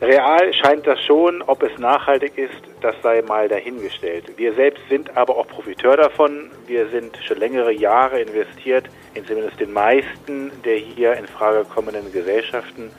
real 0.00 0.52
scheint 0.54 0.86
das 0.86 1.00
schon, 1.04 1.42
ob 1.42 1.62
es 1.62 1.78
nachhaltig 1.78 2.36
ist, 2.36 2.62
das 2.80 2.94
sei 3.02 3.22
mal 3.22 3.48
dahingestellt. 3.48 4.24
Wir 4.36 4.54
selbst 4.54 4.82
sind 4.88 5.16
aber 5.16 5.36
auch 5.36 5.46
Profiteur 5.46 5.96
davon. 5.96 6.50
Wir 6.66 6.88
sind 6.88 7.16
schon 7.24 7.38
längere 7.38 7.72
Jahre 7.72 8.20
investiert 8.20 8.86
in 9.14 9.26
zumindest 9.26 9.60
den 9.60 9.72
meisten 9.72 10.50
der 10.64 10.76
hier 10.76 11.14
in 11.14 11.26
Frage 11.26 11.64
kommenden 11.64 12.12
Gesellschaften, 12.12 12.90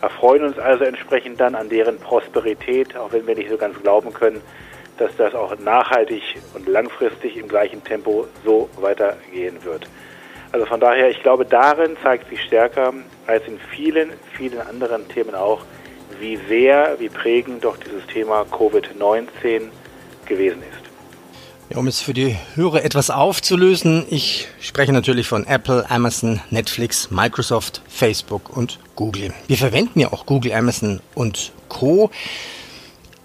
erfreuen 0.00 0.44
uns 0.44 0.58
also 0.58 0.84
entsprechend 0.84 1.40
dann 1.40 1.54
an 1.54 1.68
deren 1.68 1.98
Prosperität, 1.98 2.96
auch 2.96 3.12
wenn 3.12 3.26
wir 3.26 3.34
nicht 3.34 3.50
so 3.50 3.56
ganz 3.56 3.80
glauben 3.82 4.12
können, 4.12 4.40
dass 4.98 5.14
das 5.16 5.34
auch 5.34 5.58
nachhaltig 5.58 6.22
und 6.54 6.68
langfristig 6.68 7.36
im 7.36 7.48
gleichen 7.48 7.82
Tempo 7.84 8.26
so 8.44 8.68
weitergehen 8.80 9.62
wird. 9.64 9.86
Also 10.52 10.66
von 10.66 10.80
daher, 10.80 11.10
ich 11.10 11.22
glaube, 11.22 11.44
darin 11.44 11.96
zeigt 12.02 12.30
sich 12.30 12.42
stärker 12.42 12.94
als 13.26 13.46
in 13.46 13.58
vielen, 13.74 14.12
vielen 14.36 14.60
anderen 14.60 15.08
Themen 15.08 15.34
auch, 15.34 15.62
wie 16.20 16.38
sehr, 16.48 16.96
wie 16.98 17.08
prägend 17.08 17.64
doch 17.64 17.76
dieses 17.76 18.06
Thema 18.06 18.42
Covid-19 18.50 19.68
gewesen 20.26 20.62
ist. 20.62 20.86
Ja, 21.68 21.78
um 21.78 21.88
es 21.88 22.00
für 22.00 22.14
die 22.14 22.36
Hörer 22.54 22.84
etwas 22.84 23.10
aufzulösen, 23.10 24.06
ich 24.08 24.46
spreche 24.60 24.92
natürlich 24.92 25.26
von 25.26 25.44
Apple, 25.46 25.84
Amazon, 25.90 26.40
Netflix, 26.50 27.10
Microsoft, 27.10 27.82
Facebook 27.88 28.56
und 28.56 28.78
Google. 28.94 29.34
Wir 29.48 29.56
verwenden 29.56 29.98
ja 29.98 30.12
auch 30.12 30.26
Google, 30.26 30.52
Amazon 30.52 31.00
und 31.16 31.52
Co. 31.68 32.10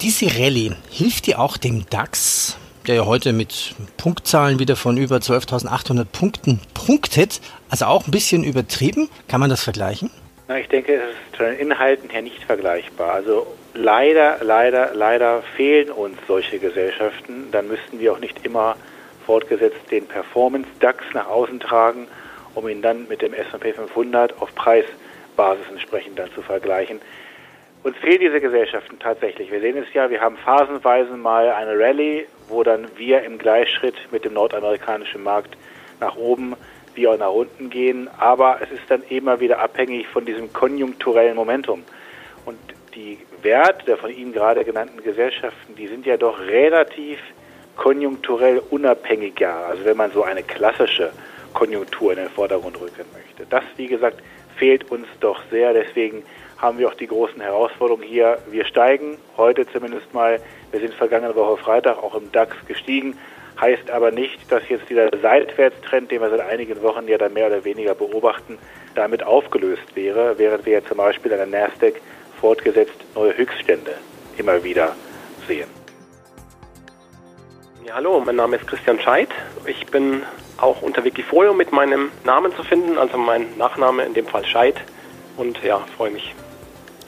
Diese 0.01 0.25
Rallye 0.25 0.71
hilft 0.89 1.27
dir 1.27 1.39
auch 1.39 1.57
dem 1.57 1.85
DAX, 1.87 2.57
der 2.87 2.95
ja 2.95 3.05
heute 3.05 3.33
mit 3.33 3.75
Punktzahlen 3.97 4.57
wieder 4.57 4.75
von 4.75 4.97
über 4.97 5.17
12.800 5.17 6.05
Punkten 6.05 6.59
punktet, 6.73 7.39
also 7.69 7.85
auch 7.85 8.07
ein 8.07 8.11
bisschen 8.11 8.43
übertrieben. 8.43 9.11
Kann 9.27 9.39
man 9.39 9.51
das 9.51 9.63
vergleichen? 9.63 10.09
Na, 10.47 10.57
ich 10.57 10.67
denke, 10.69 10.95
es 10.95 11.11
ist 11.11 11.37
von 11.37 11.45
den 11.45 11.59
Inhalten 11.59 12.09
her 12.09 12.23
nicht 12.23 12.43
vergleichbar. 12.43 13.13
Also 13.13 13.45
leider, 13.75 14.39
leider, 14.41 14.95
leider 14.95 15.43
fehlen 15.55 15.91
uns 15.91 16.17
solche 16.27 16.57
Gesellschaften. 16.57 17.51
Dann 17.51 17.67
müssten 17.67 17.99
wir 17.99 18.13
auch 18.13 18.19
nicht 18.19 18.43
immer 18.43 18.77
fortgesetzt 19.27 19.81
den 19.91 20.07
Performance 20.07 20.67
DAX 20.79 21.03
nach 21.13 21.27
außen 21.27 21.59
tragen, 21.59 22.07
um 22.55 22.67
ihn 22.67 22.81
dann 22.81 23.07
mit 23.07 23.21
dem 23.21 23.35
S&P 23.35 23.71
500 23.73 24.41
auf 24.41 24.55
Preis 24.55 24.85
Basis 25.35 25.65
entsprechend 25.69 26.17
dann 26.17 26.31
zu 26.33 26.41
vergleichen. 26.41 27.01
Uns 27.83 27.97
fehlen 27.97 28.19
diese 28.19 28.39
Gesellschaften 28.39 28.99
tatsächlich. 28.99 29.51
Wir 29.51 29.59
sehen 29.59 29.77
es 29.77 29.91
ja, 29.93 30.09
wir 30.09 30.21
haben 30.21 30.37
phasenweise 30.37 31.17
mal 31.17 31.49
eine 31.49 31.77
Rallye, 31.77 32.27
wo 32.47 32.61
dann 32.61 32.87
wir 32.95 33.23
im 33.23 33.39
Gleichschritt 33.39 33.95
mit 34.11 34.23
dem 34.23 34.33
nordamerikanischen 34.33 35.23
Markt 35.23 35.57
nach 35.99 36.15
oben 36.15 36.55
wie 36.93 37.07
auch 37.07 37.17
nach 37.17 37.31
unten 37.31 37.69
gehen, 37.69 38.09
aber 38.17 38.59
es 38.61 38.69
ist 38.69 38.83
dann 38.89 39.01
immer 39.03 39.39
wieder 39.39 39.59
abhängig 39.59 40.07
von 40.07 40.25
diesem 40.25 40.51
konjunkturellen 40.51 41.35
Momentum. 41.35 41.83
Und 42.45 42.59
die 42.93 43.17
Wert 43.41 43.87
der 43.87 43.97
von 43.97 44.11
Ihnen 44.11 44.33
gerade 44.33 44.65
genannten 44.65 45.01
Gesellschaften, 45.01 45.75
die 45.75 45.87
sind 45.87 46.05
ja 46.05 46.17
doch 46.17 46.39
relativ 46.39 47.19
konjunkturell 47.77 48.61
unabhängiger. 48.69 49.67
Also 49.67 49.85
wenn 49.85 49.97
man 49.97 50.11
so 50.11 50.23
eine 50.23 50.43
klassische 50.43 51.11
Konjunktur 51.53 52.11
in 52.11 52.17
den 52.17 52.29
Vordergrund 52.29 52.79
rücken 52.79 53.05
möchte. 53.13 53.45
Das, 53.49 53.63
wie 53.77 53.87
gesagt, 53.87 54.21
fehlt 54.57 54.91
uns 54.91 55.07
doch 55.19 55.41
sehr. 55.49 55.73
Deswegen 55.73 56.23
haben 56.61 56.77
wir 56.77 56.87
auch 56.87 56.93
die 56.93 57.07
großen 57.07 57.41
Herausforderungen 57.41 58.03
hier. 58.03 58.37
Wir 58.49 58.65
steigen 58.65 59.17
heute 59.35 59.65
zumindest 59.71 60.13
mal. 60.13 60.39
Wir 60.71 60.79
sind 60.79 60.93
vergangene 60.93 61.35
Woche 61.35 61.57
Freitag 61.57 61.97
auch 61.97 62.13
im 62.15 62.31
DAX 62.31 62.55
gestiegen. 62.67 63.17
Heißt 63.59 63.89
aber 63.89 64.11
nicht, 64.11 64.51
dass 64.51 64.67
jetzt 64.69 64.87
dieser 64.89 65.09
Seitwärtstrend, 65.21 66.11
den 66.11 66.21
wir 66.21 66.29
seit 66.29 66.39
einigen 66.39 66.81
Wochen 66.83 67.07
ja 67.07 67.17
dann 67.17 67.33
mehr 67.33 67.47
oder 67.47 67.65
weniger 67.65 67.95
beobachten, 67.95 68.59
damit 68.95 69.23
aufgelöst 69.23 69.95
wäre, 69.95 70.37
während 70.37 70.65
wir 70.65 70.73
ja 70.73 70.85
zum 70.85 70.97
Beispiel 70.97 71.33
an 71.33 71.51
der 71.51 71.61
Nasdaq 71.61 71.95
fortgesetzt 72.39 72.93
neue 73.15 73.35
Höchststände 73.35 73.95
immer 74.37 74.63
wieder 74.63 74.95
sehen. 75.47 75.69
Ja, 77.85 77.95
hallo, 77.95 78.21
mein 78.23 78.35
Name 78.35 78.57
ist 78.57 78.67
Christian 78.67 78.99
Scheidt. 78.99 79.29
Ich 79.65 79.87
bin 79.87 80.21
auch 80.57 80.81
unter 80.81 81.03
Wikifolio 81.03 81.53
mit 81.53 81.71
meinem 81.71 82.11
Namen 82.23 82.55
zu 82.55 82.63
finden, 82.63 82.97
also 82.97 83.17
mein 83.17 83.57
Nachname 83.57 84.03
in 84.03 84.13
dem 84.13 84.27
Fall 84.27 84.45
Scheid. 84.45 84.75
Und 85.37 85.61
ja, 85.63 85.79
freue 85.97 86.11
mich. 86.11 86.35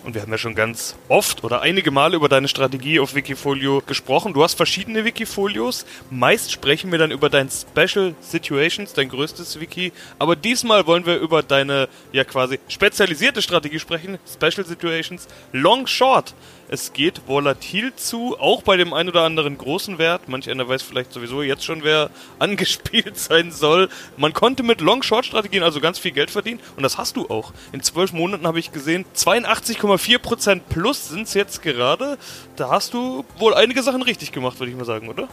Und 0.03 0.15
wir 0.15 0.21
haben 0.21 0.31
ja 0.31 0.37
schon 0.37 0.53
ganz 0.53 0.95
oft 1.07 1.45
oder 1.45 1.61
einige 1.61 1.89
Male 1.89 2.17
über 2.17 2.27
deine 2.27 2.49
Strategie 2.49 2.99
auf 2.99 3.15
Wikifolio 3.15 3.81
gesprochen. 3.85 4.33
Du 4.33 4.43
hast 4.43 4.55
verschiedene 4.55 5.05
Wikifolios. 5.05 5.85
Meist 6.09 6.51
sprechen 6.51 6.91
wir 6.91 6.99
dann 6.99 7.11
über 7.11 7.29
dein 7.29 7.49
Special 7.49 8.13
Situations, 8.19 8.91
dein 8.91 9.07
größtes 9.07 9.61
Wiki. 9.61 9.93
Aber 10.19 10.35
diesmal 10.35 10.87
wollen 10.87 11.05
wir 11.05 11.19
über 11.19 11.41
deine 11.41 11.87
ja 12.11 12.25
quasi 12.25 12.59
spezialisierte 12.67 13.41
Strategie 13.41 13.79
sprechen. 13.79 14.19
Special 14.27 14.65
Situations 14.65 15.27
Long 15.53 15.87
Short. 15.87 16.33
Es 16.73 16.91
geht 16.91 17.27
volatil 17.27 17.93
zu, 17.95 18.35
auch 18.39 18.63
bei 18.63 18.77
dem 18.77 18.95
einen 18.95 19.09
oder 19.09 19.21
anderen 19.21 19.59
großen 19.59 19.99
Wert. 19.99 20.27
Manch 20.27 20.49
einer 20.49 20.67
weiß 20.67 20.81
vielleicht 20.81 21.13
sowieso 21.13 21.43
jetzt 21.43 21.63
schon, 21.63 21.83
wer 21.83 22.09
angespielt 22.39 23.15
sein 23.15 23.51
soll. 23.51 23.89
Man 24.17 24.33
konnte 24.33 24.63
mit 24.63 24.81
Long-Short-Strategien 24.81 25.61
also 25.61 25.79
ganz 25.79 25.99
viel 25.99 26.09
Geld 26.09 26.31
verdienen 26.31 26.59
und 26.75 26.81
das 26.81 26.97
hast 26.97 27.15
du 27.15 27.29
auch. 27.29 27.53
In 27.73 27.83
zwölf 27.83 28.11
Monaten 28.11 28.47
habe 28.47 28.57
ich 28.57 28.71
gesehen, 28.71 29.05
82,4% 29.15 30.61
plus 30.67 31.09
sind 31.09 31.27
es 31.27 31.35
jetzt 31.35 31.61
gerade. 31.61 32.17
Da 32.55 32.71
hast 32.71 32.95
du 32.95 33.23
wohl 33.37 33.53
einige 33.53 33.83
Sachen 33.83 34.01
richtig 34.01 34.31
gemacht, 34.31 34.59
würde 34.59 34.71
ich 34.71 34.77
mal 34.77 34.83
sagen, 34.83 35.09
oder? 35.09 35.27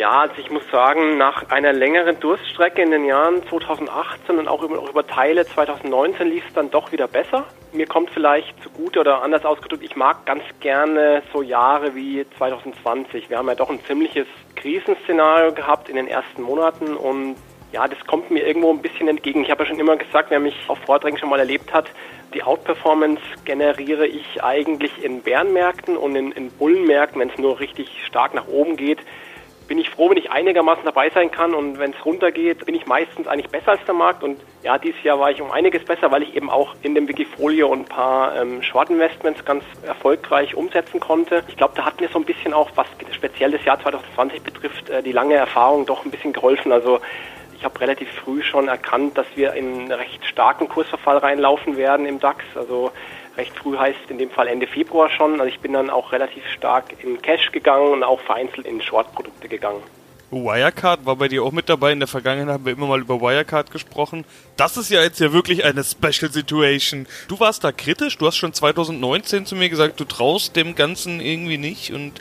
Ja, 0.00 0.20
also 0.20 0.36
ich 0.38 0.50
muss 0.50 0.62
sagen, 0.72 1.18
nach 1.18 1.50
einer 1.50 1.74
längeren 1.74 2.18
Durststrecke 2.18 2.80
in 2.80 2.90
den 2.90 3.04
Jahren 3.04 3.46
2018 3.50 4.38
und 4.38 4.48
auch 4.48 4.62
über, 4.62 4.78
auch 4.78 4.88
über 4.88 5.06
Teile 5.06 5.44
2019 5.44 6.26
lief 6.26 6.42
es 6.48 6.54
dann 6.54 6.70
doch 6.70 6.90
wieder 6.90 7.06
besser. 7.06 7.44
Mir 7.74 7.84
kommt 7.84 8.08
vielleicht 8.08 8.54
zugute 8.62 9.00
oder 9.00 9.20
anders 9.20 9.44
ausgedrückt, 9.44 9.84
ich 9.84 9.96
mag 9.96 10.24
ganz 10.24 10.42
gerne 10.60 11.22
so 11.34 11.42
Jahre 11.42 11.94
wie 11.94 12.24
2020. 12.38 13.28
Wir 13.28 13.36
haben 13.36 13.48
ja 13.48 13.54
doch 13.54 13.68
ein 13.68 13.84
ziemliches 13.84 14.26
Krisenszenario 14.56 15.52
gehabt 15.52 15.90
in 15.90 15.96
den 15.96 16.08
ersten 16.08 16.40
Monaten 16.40 16.96
und 16.96 17.36
ja, 17.70 17.86
das 17.86 17.98
kommt 18.06 18.30
mir 18.30 18.46
irgendwo 18.46 18.72
ein 18.72 18.80
bisschen 18.80 19.06
entgegen. 19.06 19.42
Ich 19.42 19.50
habe 19.50 19.64
ja 19.64 19.68
schon 19.68 19.78
immer 19.78 19.98
gesagt, 19.98 20.30
wer 20.30 20.40
mich 20.40 20.56
auf 20.68 20.78
Vorträgen 20.78 21.18
schon 21.18 21.28
mal 21.28 21.40
erlebt 21.40 21.74
hat, 21.74 21.90
die 22.32 22.42
Outperformance 22.42 23.20
generiere 23.44 24.06
ich 24.06 24.42
eigentlich 24.42 25.04
in 25.04 25.20
Bärenmärkten 25.20 25.98
und 25.98 26.16
in, 26.16 26.32
in 26.32 26.50
Bullenmärkten, 26.50 27.20
wenn 27.20 27.28
es 27.28 27.36
nur 27.36 27.60
richtig 27.60 27.90
stark 28.06 28.32
nach 28.32 28.48
oben 28.48 28.76
geht, 28.76 29.00
bin 29.70 29.78
ich 29.78 29.88
froh, 29.88 30.10
wenn 30.10 30.16
ich 30.16 30.32
einigermaßen 30.32 30.84
dabei 30.84 31.10
sein 31.10 31.30
kann 31.30 31.54
und 31.54 31.78
wenn 31.78 31.92
es 31.92 32.04
runtergeht, 32.04 32.66
bin 32.66 32.74
ich 32.74 32.86
meistens 32.86 33.28
eigentlich 33.28 33.52
besser 33.52 33.70
als 33.70 33.84
der 33.84 33.94
Markt 33.94 34.24
und 34.24 34.40
ja, 34.64 34.78
dieses 34.78 35.00
Jahr 35.04 35.20
war 35.20 35.30
ich 35.30 35.40
um 35.40 35.52
einiges 35.52 35.84
besser, 35.84 36.10
weil 36.10 36.24
ich 36.24 36.34
eben 36.34 36.50
auch 36.50 36.74
in 36.82 36.96
dem 36.96 37.06
Wikifolio 37.06 37.72
ein 37.72 37.84
paar 37.84 38.34
ähm, 38.34 38.64
Short 38.64 38.90
Investments 38.90 39.44
ganz 39.44 39.62
erfolgreich 39.86 40.56
umsetzen 40.56 40.98
konnte. 40.98 41.44
Ich 41.46 41.56
glaube, 41.56 41.74
da 41.76 41.84
hat 41.84 42.00
mir 42.00 42.08
so 42.08 42.18
ein 42.18 42.24
bisschen 42.24 42.52
auch, 42.52 42.68
was 42.74 42.88
speziell 43.12 43.52
das 43.52 43.64
Jahr 43.64 43.80
2020 43.80 44.42
betrifft, 44.42 44.90
äh, 44.90 45.04
die 45.04 45.12
lange 45.12 45.34
Erfahrung 45.34 45.86
doch 45.86 46.04
ein 46.04 46.10
bisschen 46.10 46.32
geholfen. 46.32 46.72
Also 46.72 46.98
ich 47.56 47.64
habe 47.64 47.80
relativ 47.80 48.10
früh 48.10 48.42
schon 48.42 48.66
erkannt, 48.66 49.16
dass 49.16 49.26
wir 49.36 49.52
in 49.52 49.82
einen 49.82 49.92
recht 49.92 50.24
starken 50.26 50.68
Kursverfall 50.68 51.18
reinlaufen 51.18 51.76
werden 51.76 52.06
im 52.06 52.18
DAX. 52.18 52.44
Also 52.56 52.90
recht 53.36 53.56
früh 53.56 53.76
heißt 53.76 53.98
in 54.08 54.18
dem 54.18 54.30
Fall 54.30 54.48
Ende 54.48 54.66
Februar 54.66 55.10
schon. 55.10 55.40
Also 55.40 55.46
ich 55.46 55.60
bin 55.60 55.72
dann 55.72 55.90
auch 55.90 56.12
relativ 56.12 56.46
stark 56.48 56.86
in 57.02 57.20
Cash 57.22 57.52
gegangen 57.52 57.92
und 57.92 58.02
auch 58.02 58.20
vereinzelt 58.20 58.66
in 58.66 58.80
Short-Produkte 58.80 59.48
gegangen. 59.48 59.82
Wirecard 60.30 61.06
war 61.06 61.16
bei 61.16 61.26
dir 61.26 61.42
auch 61.42 61.50
mit 61.50 61.68
dabei. 61.68 61.92
In 61.92 61.98
der 61.98 62.06
Vergangenheit 62.06 62.54
haben 62.54 62.64
wir 62.64 62.72
immer 62.72 62.86
mal 62.86 63.00
über 63.00 63.20
Wirecard 63.20 63.70
gesprochen. 63.70 64.24
Das 64.56 64.76
ist 64.76 64.88
ja 64.88 65.02
jetzt 65.02 65.18
ja 65.18 65.32
wirklich 65.32 65.64
eine 65.64 65.82
Special 65.82 66.30
Situation. 66.30 67.06
Du 67.26 67.40
warst 67.40 67.64
da 67.64 67.72
kritisch. 67.72 68.16
Du 68.16 68.26
hast 68.26 68.36
schon 68.36 68.52
2019 68.52 69.46
zu 69.46 69.56
mir 69.56 69.68
gesagt, 69.68 69.98
du 69.98 70.04
traust 70.04 70.54
dem 70.54 70.76
Ganzen 70.76 71.20
irgendwie 71.20 71.58
nicht 71.58 71.92
und 71.92 72.12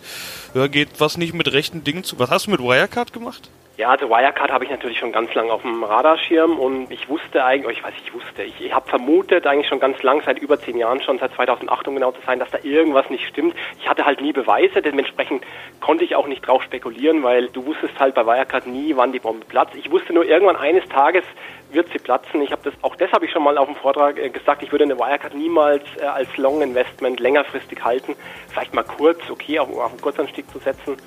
ja, 0.55 0.67
geht 0.67 0.89
was 0.99 1.17
nicht 1.17 1.33
mit 1.33 1.51
rechten 1.51 1.83
Dingen 1.83 2.03
zu. 2.03 2.17
Was 2.17 2.31
hast 2.31 2.47
du 2.47 2.51
mit 2.51 2.61
Wirecard 2.61 3.13
gemacht? 3.13 3.49
Ja, 3.79 3.91
also 3.91 4.09
Wirecard 4.09 4.51
habe 4.51 4.65
ich 4.65 4.69
natürlich 4.69 4.99
schon 4.99 5.13
ganz 5.13 5.33
lange 5.35 5.53
auf 5.53 5.61
dem 5.61 5.85
Radarschirm 5.85 6.59
und 6.59 6.91
ich 6.91 7.07
wusste 7.07 7.45
eigentlich, 7.45 7.77
ich 7.77 7.83
weiß, 7.85 7.93
ich 8.03 8.13
wusste, 8.13 8.43
ich, 8.43 8.59
ich 8.59 8.73
habe 8.73 8.89
vermutet 8.89 9.47
eigentlich 9.47 9.69
schon 9.69 9.79
ganz 9.79 10.03
lang, 10.03 10.21
seit 10.25 10.37
über 10.37 10.59
zehn 10.59 10.77
Jahren 10.77 11.01
schon, 11.01 11.17
seit 11.17 11.33
2008 11.35 11.87
um 11.87 11.95
genau 11.95 12.11
zu 12.11 12.19
sein, 12.25 12.39
dass 12.39 12.51
da 12.51 12.57
irgendwas 12.61 13.09
nicht 13.09 13.25
stimmt. 13.25 13.55
Ich 13.79 13.87
hatte 13.87 14.03
halt 14.03 14.19
nie 14.19 14.33
Beweise, 14.33 14.81
dementsprechend 14.81 15.45
konnte 15.79 16.03
ich 16.03 16.17
auch 16.17 16.27
nicht 16.27 16.45
drauf 16.45 16.61
spekulieren, 16.61 17.23
weil 17.23 17.47
du 17.47 17.65
wusstest 17.65 17.97
halt 17.97 18.15
bei 18.15 18.25
Wirecard 18.25 18.67
nie, 18.67 18.97
wann 18.97 19.13
die 19.13 19.19
Bombe 19.19 19.45
platzt. 19.45 19.75
Ich 19.75 19.89
wusste 19.89 20.11
nur 20.11 20.25
irgendwann 20.25 20.57
eines 20.57 20.83
Tages 20.89 21.23
wird 21.71 21.87
sie 21.93 21.99
platzen. 21.99 22.41
Ich 22.41 22.51
habe 22.51 22.63
das 22.63 22.73
auch 22.81 22.97
das 22.97 23.09
habe 23.13 23.27
ich 23.27 23.31
schon 23.31 23.43
mal 23.43 23.57
auf 23.57 23.67
dem 23.67 23.77
Vortrag 23.77 24.19
äh, 24.19 24.29
gesagt. 24.29 24.61
Ich 24.61 24.73
würde 24.73 24.83
eine 24.83 24.99
Wirecard 24.99 25.35
niemals 25.35 25.85
äh, 26.01 26.03
als 26.03 26.35
Long 26.35 26.61
Investment 26.61 27.21
längerfristig 27.21 27.81
halten. 27.81 28.17
Vielleicht 28.49 28.73
mal 28.73 28.83
kurz, 28.83 29.21
okay, 29.29 29.57
auf, 29.57 29.69
auf 29.69 29.91
einen 29.91 30.01
Kurzanstieg 30.01 30.51
zu 30.51 30.59
setzen. 30.59 30.97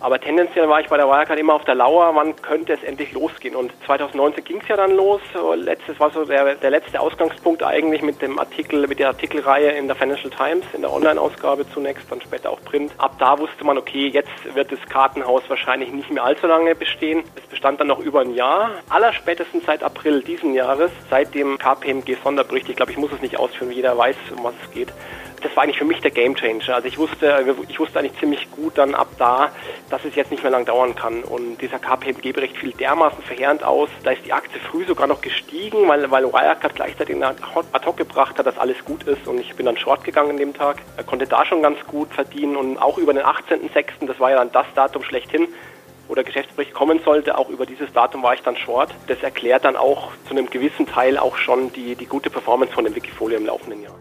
Aber 0.00 0.20
tendenziell 0.20 0.68
war 0.68 0.80
ich 0.80 0.86
bei 0.86 0.96
der 0.96 1.08
Wirecard 1.08 1.40
immer 1.40 1.54
auf 1.54 1.64
der 1.64 1.74
Lauer, 1.74 2.14
wann 2.14 2.36
könnte 2.36 2.72
es 2.72 2.82
endlich 2.84 3.12
losgehen. 3.12 3.56
Und 3.56 3.72
2019 3.84 4.44
ging 4.44 4.60
es 4.60 4.68
ja 4.68 4.76
dann 4.76 4.94
los. 4.94 5.20
Letztes 5.56 5.98
war 5.98 6.10
so 6.10 6.24
der, 6.24 6.54
der 6.54 6.70
letzte 6.70 7.00
Ausgangspunkt 7.00 7.64
eigentlich 7.64 8.02
mit 8.02 8.22
dem 8.22 8.38
Artikel, 8.38 8.86
mit 8.86 9.00
der 9.00 9.08
Artikelreihe 9.08 9.72
in 9.72 9.88
der 9.88 9.96
Financial 9.96 10.30
Times, 10.30 10.64
in 10.72 10.82
der 10.82 10.92
Online-Ausgabe 10.92 11.68
zunächst, 11.70 12.10
dann 12.10 12.20
später 12.20 12.50
auch 12.50 12.60
Print. 12.62 12.92
Ab 12.98 13.16
da 13.18 13.38
wusste 13.38 13.64
man, 13.64 13.76
okay, 13.76 14.06
jetzt 14.06 14.54
wird 14.54 14.70
das 14.70 14.80
Kartenhaus 14.88 15.42
wahrscheinlich 15.48 15.90
nicht 15.92 16.10
mehr 16.10 16.22
allzu 16.22 16.46
lange 16.46 16.76
bestehen. 16.76 17.24
Es 17.34 17.46
bestand 17.46 17.80
dann 17.80 17.88
noch 17.88 17.98
über 17.98 18.20
ein 18.20 18.34
Jahr. 18.34 18.70
Allerspätestens 18.88 19.64
seit 19.66 19.82
April 19.82 20.22
diesen 20.22 20.54
Jahres, 20.54 20.92
seit 21.10 21.34
dem 21.34 21.58
KPMG-Sonderbericht, 21.58 22.68
ich 22.68 22.76
glaube, 22.76 22.92
ich 22.92 22.98
muss 22.98 23.10
es 23.12 23.20
nicht 23.20 23.38
ausführen, 23.38 23.72
jeder 23.72 23.98
weiß, 23.98 24.16
um 24.36 24.44
was 24.44 24.54
es 24.62 24.70
geht, 24.70 24.92
das 25.42 25.54
war 25.56 25.64
eigentlich 25.64 25.78
für 25.78 25.84
mich 25.84 26.00
der 26.00 26.10
Gamechanger. 26.10 26.74
Also 26.74 26.88
ich 26.88 26.98
wusste, 26.98 27.44
ich 27.68 27.78
wusste 27.78 27.98
eigentlich 27.98 28.18
ziemlich 28.18 28.50
gut 28.50 28.76
dann 28.76 28.94
ab 28.94 29.08
da, 29.18 29.50
dass 29.90 30.04
es 30.04 30.14
jetzt 30.14 30.30
nicht 30.30 30.42
mehr 30.42 30.52
lang 30.52 30.64
dauern 30.64 30.94
kann. 30.94 31.22
Und 31.22 31.58
dieser 31.58 31.78
KPMG-Bericht 31.78 32.56
fiel 32.56 32.72
dermaßen 32.72 33.22
verheerend 33.22 33.62
aus, 33.64 33.88
da 34.04 34.10
ist 34.10 34.24
die 34.24 34.32
Aktie 34.32 34.60
früh 34.60 34.84
sogar 34.84 35.06
noch 35.06 35.20
gestiegen, 35.20 35.88
weil, 35.88 36.10
weil 36.10 36.24
Wirecard 36.24 36.74
gleichzeitig 36.74 37.22
ad 37.22 37.40
hoc 37.54 37.96
gebracht 37.96 38.38
hat, 38.38 38.46
dass 38.46 38.58
alles 38.58 38.84
gut 38.84 39.04
ist. 39.04 39.26
Und 39.26 39.40
ich 39.40 39.54
bin 39.54 39.66
dann 39.66 39.76
short 39.76 40.04
gegangen 40.04 40.30
an 40.30 40.36
dem 40.36 40.54
Tag, 40.54 40.78
er 40.96 41.04
konnte 41.04 41.26
da 41.26 41.44
schon 41.44 41.62
ganz 41.62 41.78
gut 41.86 42.12
verdienen 42.12 42.56
und 42.56 42.78
auch 42.78 42.98
über 42.98 43.12
den 43.12 43.22
18.06., 43.22 44.06
das 44.06 44.20
war 44.20 44.30
ja 44.30 44.36
dann 44.36 44.52
das 44.52 44.66
Datum 44.74 45.02
schlechthin, 45.02 45.48
wo 46.08 46.14
der 46.14 46.24
Geschäftsbericht 46.24 46.72
kommen 46.72 47.00
sollte, 47.04 47.36
auch 47.36 47.48
über 47.50 47.66
dieses 47.66 47.92
Datum 47.92 48.22
war 48.22 48.34
ich 48.34 48.42
dann 48.42 48.56
short. 48.56 48.90
Das 49.06 49.22
erklärt 49.22 49.64
dann 49.64 49.76
auch 49.76 50.12
zu 50.26 50.30
einem 50.30 50.48
gewissen 50.48 50.86
Teil 50.86 51.18
auch 51.18 51.36
schon 51.36 51.72
die, 51.72 51.94
die 51.94 52.06
gute 52.06 52.30
Performance 52.30 52.72
von 52.72 52.84
dem 52.84 52.94
Wikifolio 52.94 53.38
im 53.38 53.46
laufenden 53.46 53.82
Jahr. 53.82 53.94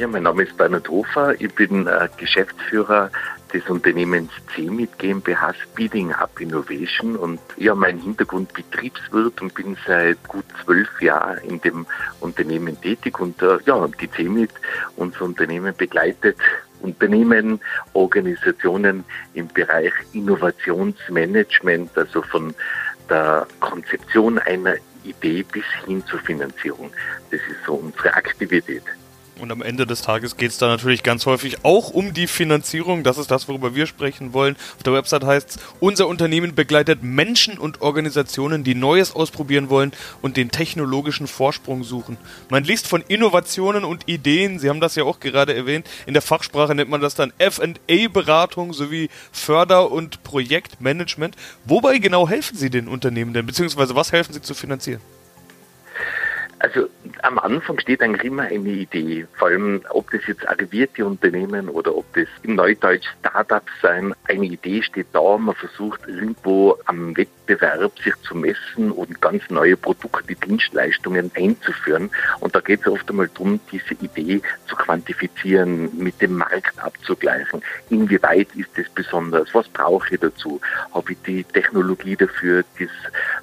Ja, 0.00 0.08
mein 0.08 0.22
Name 0.22 0.44
ist 0.44 0.56
Bernhard 0.56 0.88
Hofer. 0.88 1.38
Ich 1.38 1.54
bin 1.54 1.86
äh, 1.86 2.08
Geschäftsführer 2.16 3.10
des 3.52 3.68
Unternehmens 3.68 4.30
CEMIT 4.54 4.98
GmbH 4.98 5.52
Speeding 5.52 6.18
Hub 6.18 6.40
Innovation 6.40 7.16
und 7.16 7.38
ja, 7.58 7.74
mein 7.74 7.98
Hintergrund 7.98 8.50
Betriebswirt 8.54 9.42
und 9.42 9.52
bin 9.52 9.76
seit 9.86 10.16
gut 10.26 10.46
zwölf 10.64 10.88
Jahren 11.02 11.36
in 11.44 11.60
dem 11.60 11.84
Unternehmen 12.20 12.80
tätig 12.80 13.20
und 13.20 13.42
äh, 13.42 13.58
ja, 13.66 13.86
die 14.00 14.10
CEMIT, 14.10 14.52
unser 14.96 15.20
Unternehmen 15.20 15.76
begleitet 15.76 16.38
Unternehmen, 16.80 17.60
Organisationen 17.92 19.04
im 19.34 19.48
Bereich 19.48 19.92
Innovationsmanagement, 20.14 21.90
also 21.98 22.22
von 22.22 22.54
der 23.10 23.46
Konzeption 23.60 24.38
einer 24.38 24.76
Idee 25.04 25.42
bis 25.42 25.64
hin 25.84 26.02
zur 26.06 26.20
Finanzierung. 26.20 26.90
Das 27.30 27.40
ist 27.40 27.66
so 27.66 27.74
unsere 27.74 28.14
Aktivität. 28.14 28.84
Und 29.40 29.50
am 29.50 29.62
Ende 29.62 29.86
des 29.86 30.02
Tages 30.02 30.36
geht 30.36 30.50
es 30.50 30.58
da 30.58 30.68
natürlich 30.68 31.02
ganz 31.02 31.24
häufig 31.24 31.64
auch 31.64 31.90
um 31.90 32.12
die 32.12 32.26
Finanzierung. 32.26 33.02
Das 33.02 33.16
ist 33.16 33.30
das, 33.30 33.48
worüber 33.48 33.74
wir 33.74 33.86
sprechen 33.86 34.34
wollen. 34.34 34.56
Auf 34.76 34.82
der 34.82 34.92
Website 34.92 35.24
heißt 35.24 35.50
es, 35.50 35.58
unser 35.80 36.08
Unternehmen 36.08 36.54
begleitet 36.54 37.02
Menschen 37.02 37.56
und 37.56 37.80
Organisationen, 37.80 38.64
die 38.64 38.74
Neues 38.74 39.14
ausprobieren 39.14 39.70
wollen 39.70 39.92
und 40.20 40.36
den 40.36 40.50
technologischen 40.50 41.26
Vorsprung 41.26 41.84
suchen. 41.84 42.18
Man 42.50 42.64
liest 42.64 42.86
von 42.86 43.02
Innovationen 43.08 43.84
und 43.84 44.08
Ideen. 44.08 44.58
Sie 44.58 44.68
haben 44.68 44.80
das 44.80 44.94
ja 44.94 45.04
auch 45.04 45.20
gerade 45.20 45.54
erwähnt. 45.54 45.88
In 46.04 46.12
der 46.12 46.22
Fachsprache 46.22 46.74
nennt 46.74 46.90
man 46.90 47.00
das 47.00 47.14
dann 47.14 47.32
F&A-Beratung 47.38 48.74
sowie 48.74 49.08
Förder- 49.32 49.90
und 49.90 50.22
Projektmanagement. 50.22 51.34
Wobei 51.64 51.98
genau 51.98 52.28
helfen 52.28 52.58
Sie 52.58 52.68
den 52.68 52.88
Unternehmen 52.88 53.32
denn? 53.32 53.46
Beziehungsweise 53.46 53.96
was 53.96 54.12
helfen 54.12 54.34
Sie 54.34 54.42
zu 54.42 54.52
finanzieren? 54.52 55.00
Also 56.60 56.88
am 57.22 57.38
Anfang 57.38 57.78
steht 57.80 58.02
eigentlich 58.02 58.24
immer 58.24 58.42
eine 58.42 58.68
Idee, 58.68 59.26
vor 59.38 59.48
allem 59.48 59.80
ob 59.88 60.10
das 60.10 60.20
jetzt 60.26 60.46
arrivierte 60.46 61.06
Unternehmen 61.06 61.70
oder 61.70 61.96
ob 61.96 62.04
das 62.14 62.28
im 62.42 62.54
Neudeutsch 62.54 63.06
Startups 63.20 63.72
sein. 63.80 64.14
Eine 64.28 64.44
Idee 64.44 64.82
steht 64.82 65.06
da, 65.12 65.38
man 65.38 65.54
versucht 65.54 66.06
irgendwo 66.06 66.76
am 66.84 67.16
Wettbewerb 67.16 67.39
sich 68.02 68.14
zu 68.22 68.34
messen 68.36 68.90
und 68.90 69.20
ganz 69.20 69.48
neue 69.50 69.76
Produkte, 69.76 70.34
Dienstleistungen 70.34 71.30
einzuführen. 71.34 72.10
Und 72.40 72.54
da 72.54 72.60
geht 72.60 72.80
es 72.80 72.86
oft 72.88 73.08
einmal 73.10 73.28
darum, 73.28 73.60
diese 73.70 73.94
Idee 73.94 74.40
zu 74.66 74.76
quantifizieren, 74.76 75.90
mit 75.98 76.20
dem 76.20 76.36
Markt 76.36 76.78
abzugleichen. 76.78 77.62
Inwieweit 77.90 78.48
ist 78.54 78.70
das 78.76 78.88
besonders? 78.90 79.52
Was 79.54 79.68
brauche 79.68 80.14
ich 80.14 80.20
dazu? 80.20 80.60
Habe 80.94 81.12
ich 81.12 81.18
die 81.26 81.44
Technologie 81.44 82.16
dafür, 82.16 82.64
das 82.78 82.88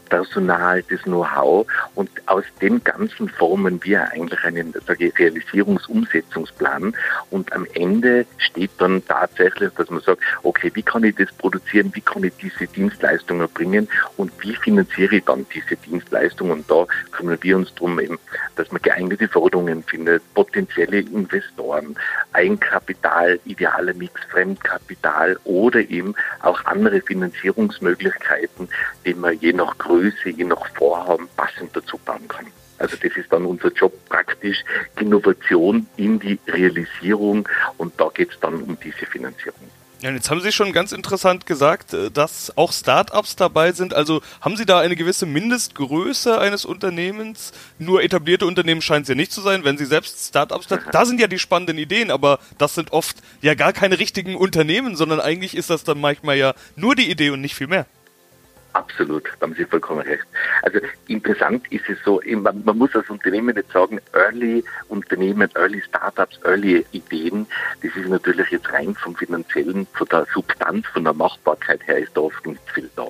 Personal, 0.09 0.83
das 0.89 1.01
Know-how? 1.03 1.67
Und 1.95 2.09
aus 2.27 2.43
dem 2.61 2.83
Ganzen 2.83 3.29
formen 3.29 3.83
wir 3.83 4.11
eigentlich 4.11 4.43
einen 4.43 4.73
sage 4.85 5.07
ich, 5.07 5.19
Realisierungsumsetzungsplan 5.19 6.95
und 7.29 7.53
am 7.53 7.67
Ende 7.73 8.25
steht 8.37 8.71
dann 8.77 9.05
tatsächlich, 9.05 9.71
dass 9.73 9.89
man 9.89 10.01
sagt, 10.01 10.21
okay, 10.43 10.71
wie 10.73 10.83
kann 10.83 11.03
ich 11.03 11.15
das 11.15 11.31
produzieren, 11.33 11.91
wie 11.93 12.01
kann 12.01 12.23
ich 12.23 12.33
diese 12.41 12.67
Dienstleistungen 12.67 13.47
bringen 13.49 13.87
und 14.17 14.31
wie 14.41 14.55
finanziere 14.55 15.17
ich 15.17 15.25
dann 15.25 15.45
diese 15.53 15.75
Dienstleistungen 15.75 16.51
und 16.51 16.71
da 16.71 16.85
kümmern 17.11 17.37
wir 17.41 17.57
uns 17.57 17.73
darum 17.75 17.99
eben, 17.99 18.19
dass 18.55 18.71
man 18.71 18.81
geeignete 18.81 19.27
Förderungen 19.27 19.83
findet, 19.83 20.21
potenzielle 20.33 20.99
Investoren, 20.99 21.95
Eigenkapital, 22.33 23.39
idealer 23.45 23.93
Mix, 23.93 24.21
Fremdkapital 24.29 25.37
oder 25.43 25.79
eben 25.79 26.15
auch 26.41 26.63
andere 26.65 27.01
Finanzierungsmöglichkeiten, 27.01 28.69
die 29.05 29.13
man 29.13 29.37
je 29.39 29.53
nach 29.53 29.77
Größe, 29.77 30.29
je 30.29 30.43
nach 30.43 30.67
Vorhaben 30.75 31.27
passend 31.35 31.75
dazu 31.75 31.97
bauen 31.99 32.27
kann. 32.27 32.47
Also 32.79 32.95
das 32.95 33.17
ist 33.17 33.31
dann 33.31 33.45
unser 33.45 33.71
Job 33.71 33.93
praktisch, 34.07 34.63
Innovation 34.99 35.87
in 35.97 36.19
die 36.19 36.39
Realisierung 36.47 37.47
und 37.77 37.99
da 37.99 38.09
geht 38.13 38.31
es 38.31 38.39
dann 38.39 38.61
um 38.61 38.77
diese 38.79 39.05
Finanzierung. 39.05 39.69
Ja, 39.99 40.11
jetzt 40.11 40.29
haben 40.29 40.41
Sie 40.41 40.51
schon 40.51 40.73
ganz 40.73 40.91
interessant 40.91 41.47
gesagt, 41.47 41.93
äh, 41.93 42.11
dass 42.11 42.55
auch 42.55 42.71
Startups 42.71 43.35
dabei 43.35 43.71
sind. 43.71 43.95
Also 43.95 44.21
haben 44.41 44.55
Sie 44.55 44.65
da 44.65 44.79
eine 44.79 44.95
gewisse 44.95 45.25
Mindestgröße 45.25 46.39
eines 46.39 46.65
Unternehmens? 46.65 47.51
Nur 47.79 48.03
etablierte 48.03 48.45
Unternehmen 48.45 48.83
scheint 48.83 49.03
es 49.03 49.09
ja 49.09 49.15
nicht 49.15 49.31
zu 49.31 49.41
sein, 49.41 49.63
wenn 49.63 49.77
Sie 49.77 49.85
selbst 49.85 50.27
Startups, 50.27 50.67
da, 50.67 50.77
da 50.91 51.05
sind 51.05 51.19
ja 51.19 51.27
die 51.27 51.39
spannenden 51.39 51.79
Ideen, 51.79 52.11
aber 52.11 52.39
das 52.59 52.75
sind 52.75 52.93
oft 52.93 53.17
ja 53.41 53.55
gar 53.55 53.73
keine 53.73 53.97
richtigen 53.97 54.35
Unternehmen, 54.35 54.95
sondern 54.95 55.19
eigentlich 55.19 55.57
ist 55.57 55.71
das 55.71 55.83
dann 55.83 55.99
manchmal 55.99 56.37
ja 56.37 56.53
nur 56.75 56.93
die 56.93 57.09
Idee 57.09 57.31
und 57.31 57.41
nicht 57.41 57.55
viel 57.55 57.67
mehr. 57.67 57.87
Absolut, 58.77 59.23
da 59.39 59.47
haben 59.47 59.55
Sie 59.55 59.65
vollkommen 59.65 60.01
recht. 60.01 60.23
Also 60.61 60.79
interessant 61.07 61.65
ist 61.71 61.89
es 61.89 61.97
so, 62.05 62.21
man, 62.27 62.63
man, 62.63 62.77
muss 62.77 62.95
als 62.95 63.09
Unternehmen 63.09 63.55
nicht 63.55 63.71
sagen, 63.71 63.99
Early 64.13 64.63
Unternehmen, 64.87 65.49
Early 65.55 65.81
Startups, 65.81 66.39
Early 66.43 66.85
Ideen, 66.91 67.47
das 67.81 67.95
ist 67.95 68.07
natürlich 68.07 68.51
jetzt 68.51 68.71
rein 68.71 68.93
vom 68.93 69.15
finanziellen, 69.15 69.87
von 69.93 70.07
der 70.09 70.27
Substanz, 70.31 70.85
von 70.93 71.05
der 71.05 71.13
Machbarkeit 71.13 71.87
her 71.87 71.97
ist 71.97 72.15
da 72.15 72.21
oft 72.21 72.45
nicht 72.45 72.61
viel 72.71 72.87
da. 72.95 73.07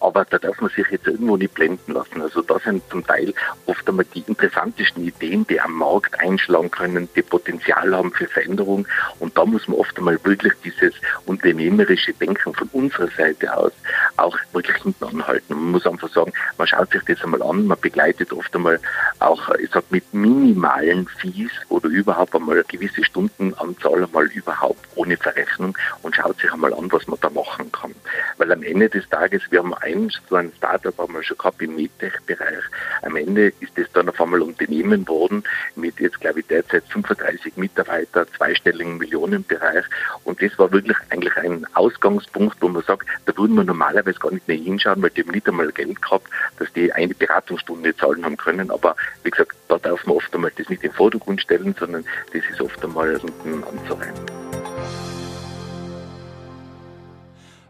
Aber 0.00 0.24
da 0.24 0.38
darf 0.38 0.60
man 0.60 0.70
sich 0.70 0.86
jetzt 0.90 1.06
irgendwo 1.06 1.36
nicht 1.36 1.54
blenden 1.54 1.92
lassen. 1.92 2.22
Also 2.22 2.42
da 2.42 2.58
sind 2.58 2.82
zum 2.90 3.06
Teil 3.06 3.32
oft 3.66 3.88
einmal 3.88 4.04
die 4.14 4.24
interessantesten 4.26 5.04
Ideen, 5.04 5.46
die 5.46 5.60
am 5.60 5.74
Markt 5.74 6.18
einschlagen 6.20 6.70
können, 6.70 7.08
die 7.14 7.22
Potenzial 7.22 7.94
haben 7.94 8.12
für 8.12 8.26
Veränderung. 8.26 8.86
Und 9.18 9.36
da 9.36 9.44
muss 9.44 9.66
man 9.68 9.78
oft 9.78 9.96
einmal 9.98 10.18
wirklich 10.24 10.52
dieses 10.64 10.94
unternehmerische 11.26 12.12
Denken 12.14 12.54
von 12.54 12.68
unserer 12.72 13.08
Seite 13.08 13.56
aus 13.56 13.72
auch 14.16 14.36
wirklich 14.52 14.76
hinten 14.82 15.04
anhalten. 15.04 15.54
Man 15.54 15.72
muss 15.72 15.86
einfach 15.86 16.08
sagen, 16.10 16.32
man 16.56 16.66
schaut 16.66 16.90
sich 16.92 17.02
das 17.04 17.22
einmal 17.22 17.42
an, 17.42 17.66
man 17.66 17.80
begleitet 17.80 18.32
oft 18.32 18.54
einmal 18.54 18.80
auch, 19.20 19.48
ich 19.56 19.70
sag, 19.70 19.90
mit 19.90 20.12
minimalen 20.12 21.06
Fees 21.06 21.50
oder 21.68 21.88
überhaupt 21.88 22.34
einmal 22.34 22.62
gewisse 22.68 23.04
Stundenanzahl 23.04 24.04
einmal 24.04 24.26
überhaupt 24.26 24.86
ohne 24.94 25.16
Verrechnung 25.16 25.76
und 26.02 26.14
schaut 26.14 26.38
sich 26.40 26.52
einmal 26.52 26.72
an, 26.74 26.90
was 26.92 27.06
man 27.06 27.18
da 27.20 27.30
machen 27.30 27.70
kann. 27.72 27.94
Weil 28.36 28.52
am 28.52 28.62
Ende 28.62 28.88
des 28.88 29.08
Tages, 29.08 29.42
wir 29.50 29.60
haben 29.60 29.74
ein, 29.88 30.10
so 30.28 30.36
ein 30.36 30.52
Startup 30.56 30.96
haben 30.98 31.14
wir 31.14 31.22
schon 31.22 31.38
gehabt 31.38 31.62
im 31.62 31.76
MedTech-Bereich. 31.76 32.64
Am 33.02 33.16
Ende 33.16 33.52
ist 33.60 33.72
das 33.76 33.86
dann 33.92 34.08
auf 34.08 34.20
einmal 34.20 34.42
Unternehmen 34.42 35.06
worden 35.08 35.42
mit 35.76 35.98
jetzt, 36.00 36.20
glaube 36.20 36.40
ich, 36.40 36.46
derzeit 36.46 36.84
35 36.88 37.56
Mitarbeiter, 37.56 38.26
zweistelligen 38.36 38.98
Millionenbereich. 38.98 39.84
Und 40.24 40.42
das 40.42 40.58
war 40.58 40.70
wirklich 40.72 40.96
eigentlich 41.10 41.36
ein 41.36 41.66
Ausgangspunkt, 41.74 42.56
wo 42.60 42.68
man 42.68 42.82
sagt, 42.82 43.06
da 43.26 43.36
würden 43.36 43.56
wir 43.56 43.64
normalerweise 43.64 44.18
gar 44.18 44.32
nicht 44.32 44.46
mehr 44.46 44.56
hinschauen, 44.56 45.02
weil 45.02 45.10
die 45.10 45.22
haben 45.22 45.30
nicht 45.30 45.48
einmal 45.48 45.72
Geld 45.72 46.00
gehabt, 46.02 46.28
dass 46.58 46.72
die 46.72 46.92
eine 46.92 47.14
Beratungsstunde 47.14 47.96
zahlen 47.96 48.24
haben 48.24 48.36
können. 48.36 48.70
Aber 48.70 48.94
wie 49.22 49.30
gesagt, 49.30 49.56
da 49.68 49.78
darf 49.78 50.04
man 50.06 50.16
oft 50.16 50.34
einmal 50.34 50.52
das 50.56 50.68
nicht 50.68 50.82
in 50.82 50.90
den 50.90 50.96
Vordergrund 50.96 51.40
stellen, 51.40 51.74
sondern 51.78 52.04
das 52.32 52.42
ist 52.50 52.60
oft 52.60 52.82
einmal 52.84 53.18
hinten 53.18 53.64
anzureihen. 53.64 54.14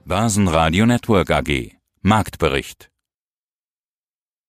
Börsenradio 0.05 0.87
Network 0.87 1.31
AG 1.31 1.78
Marktbericht 2.03 2.91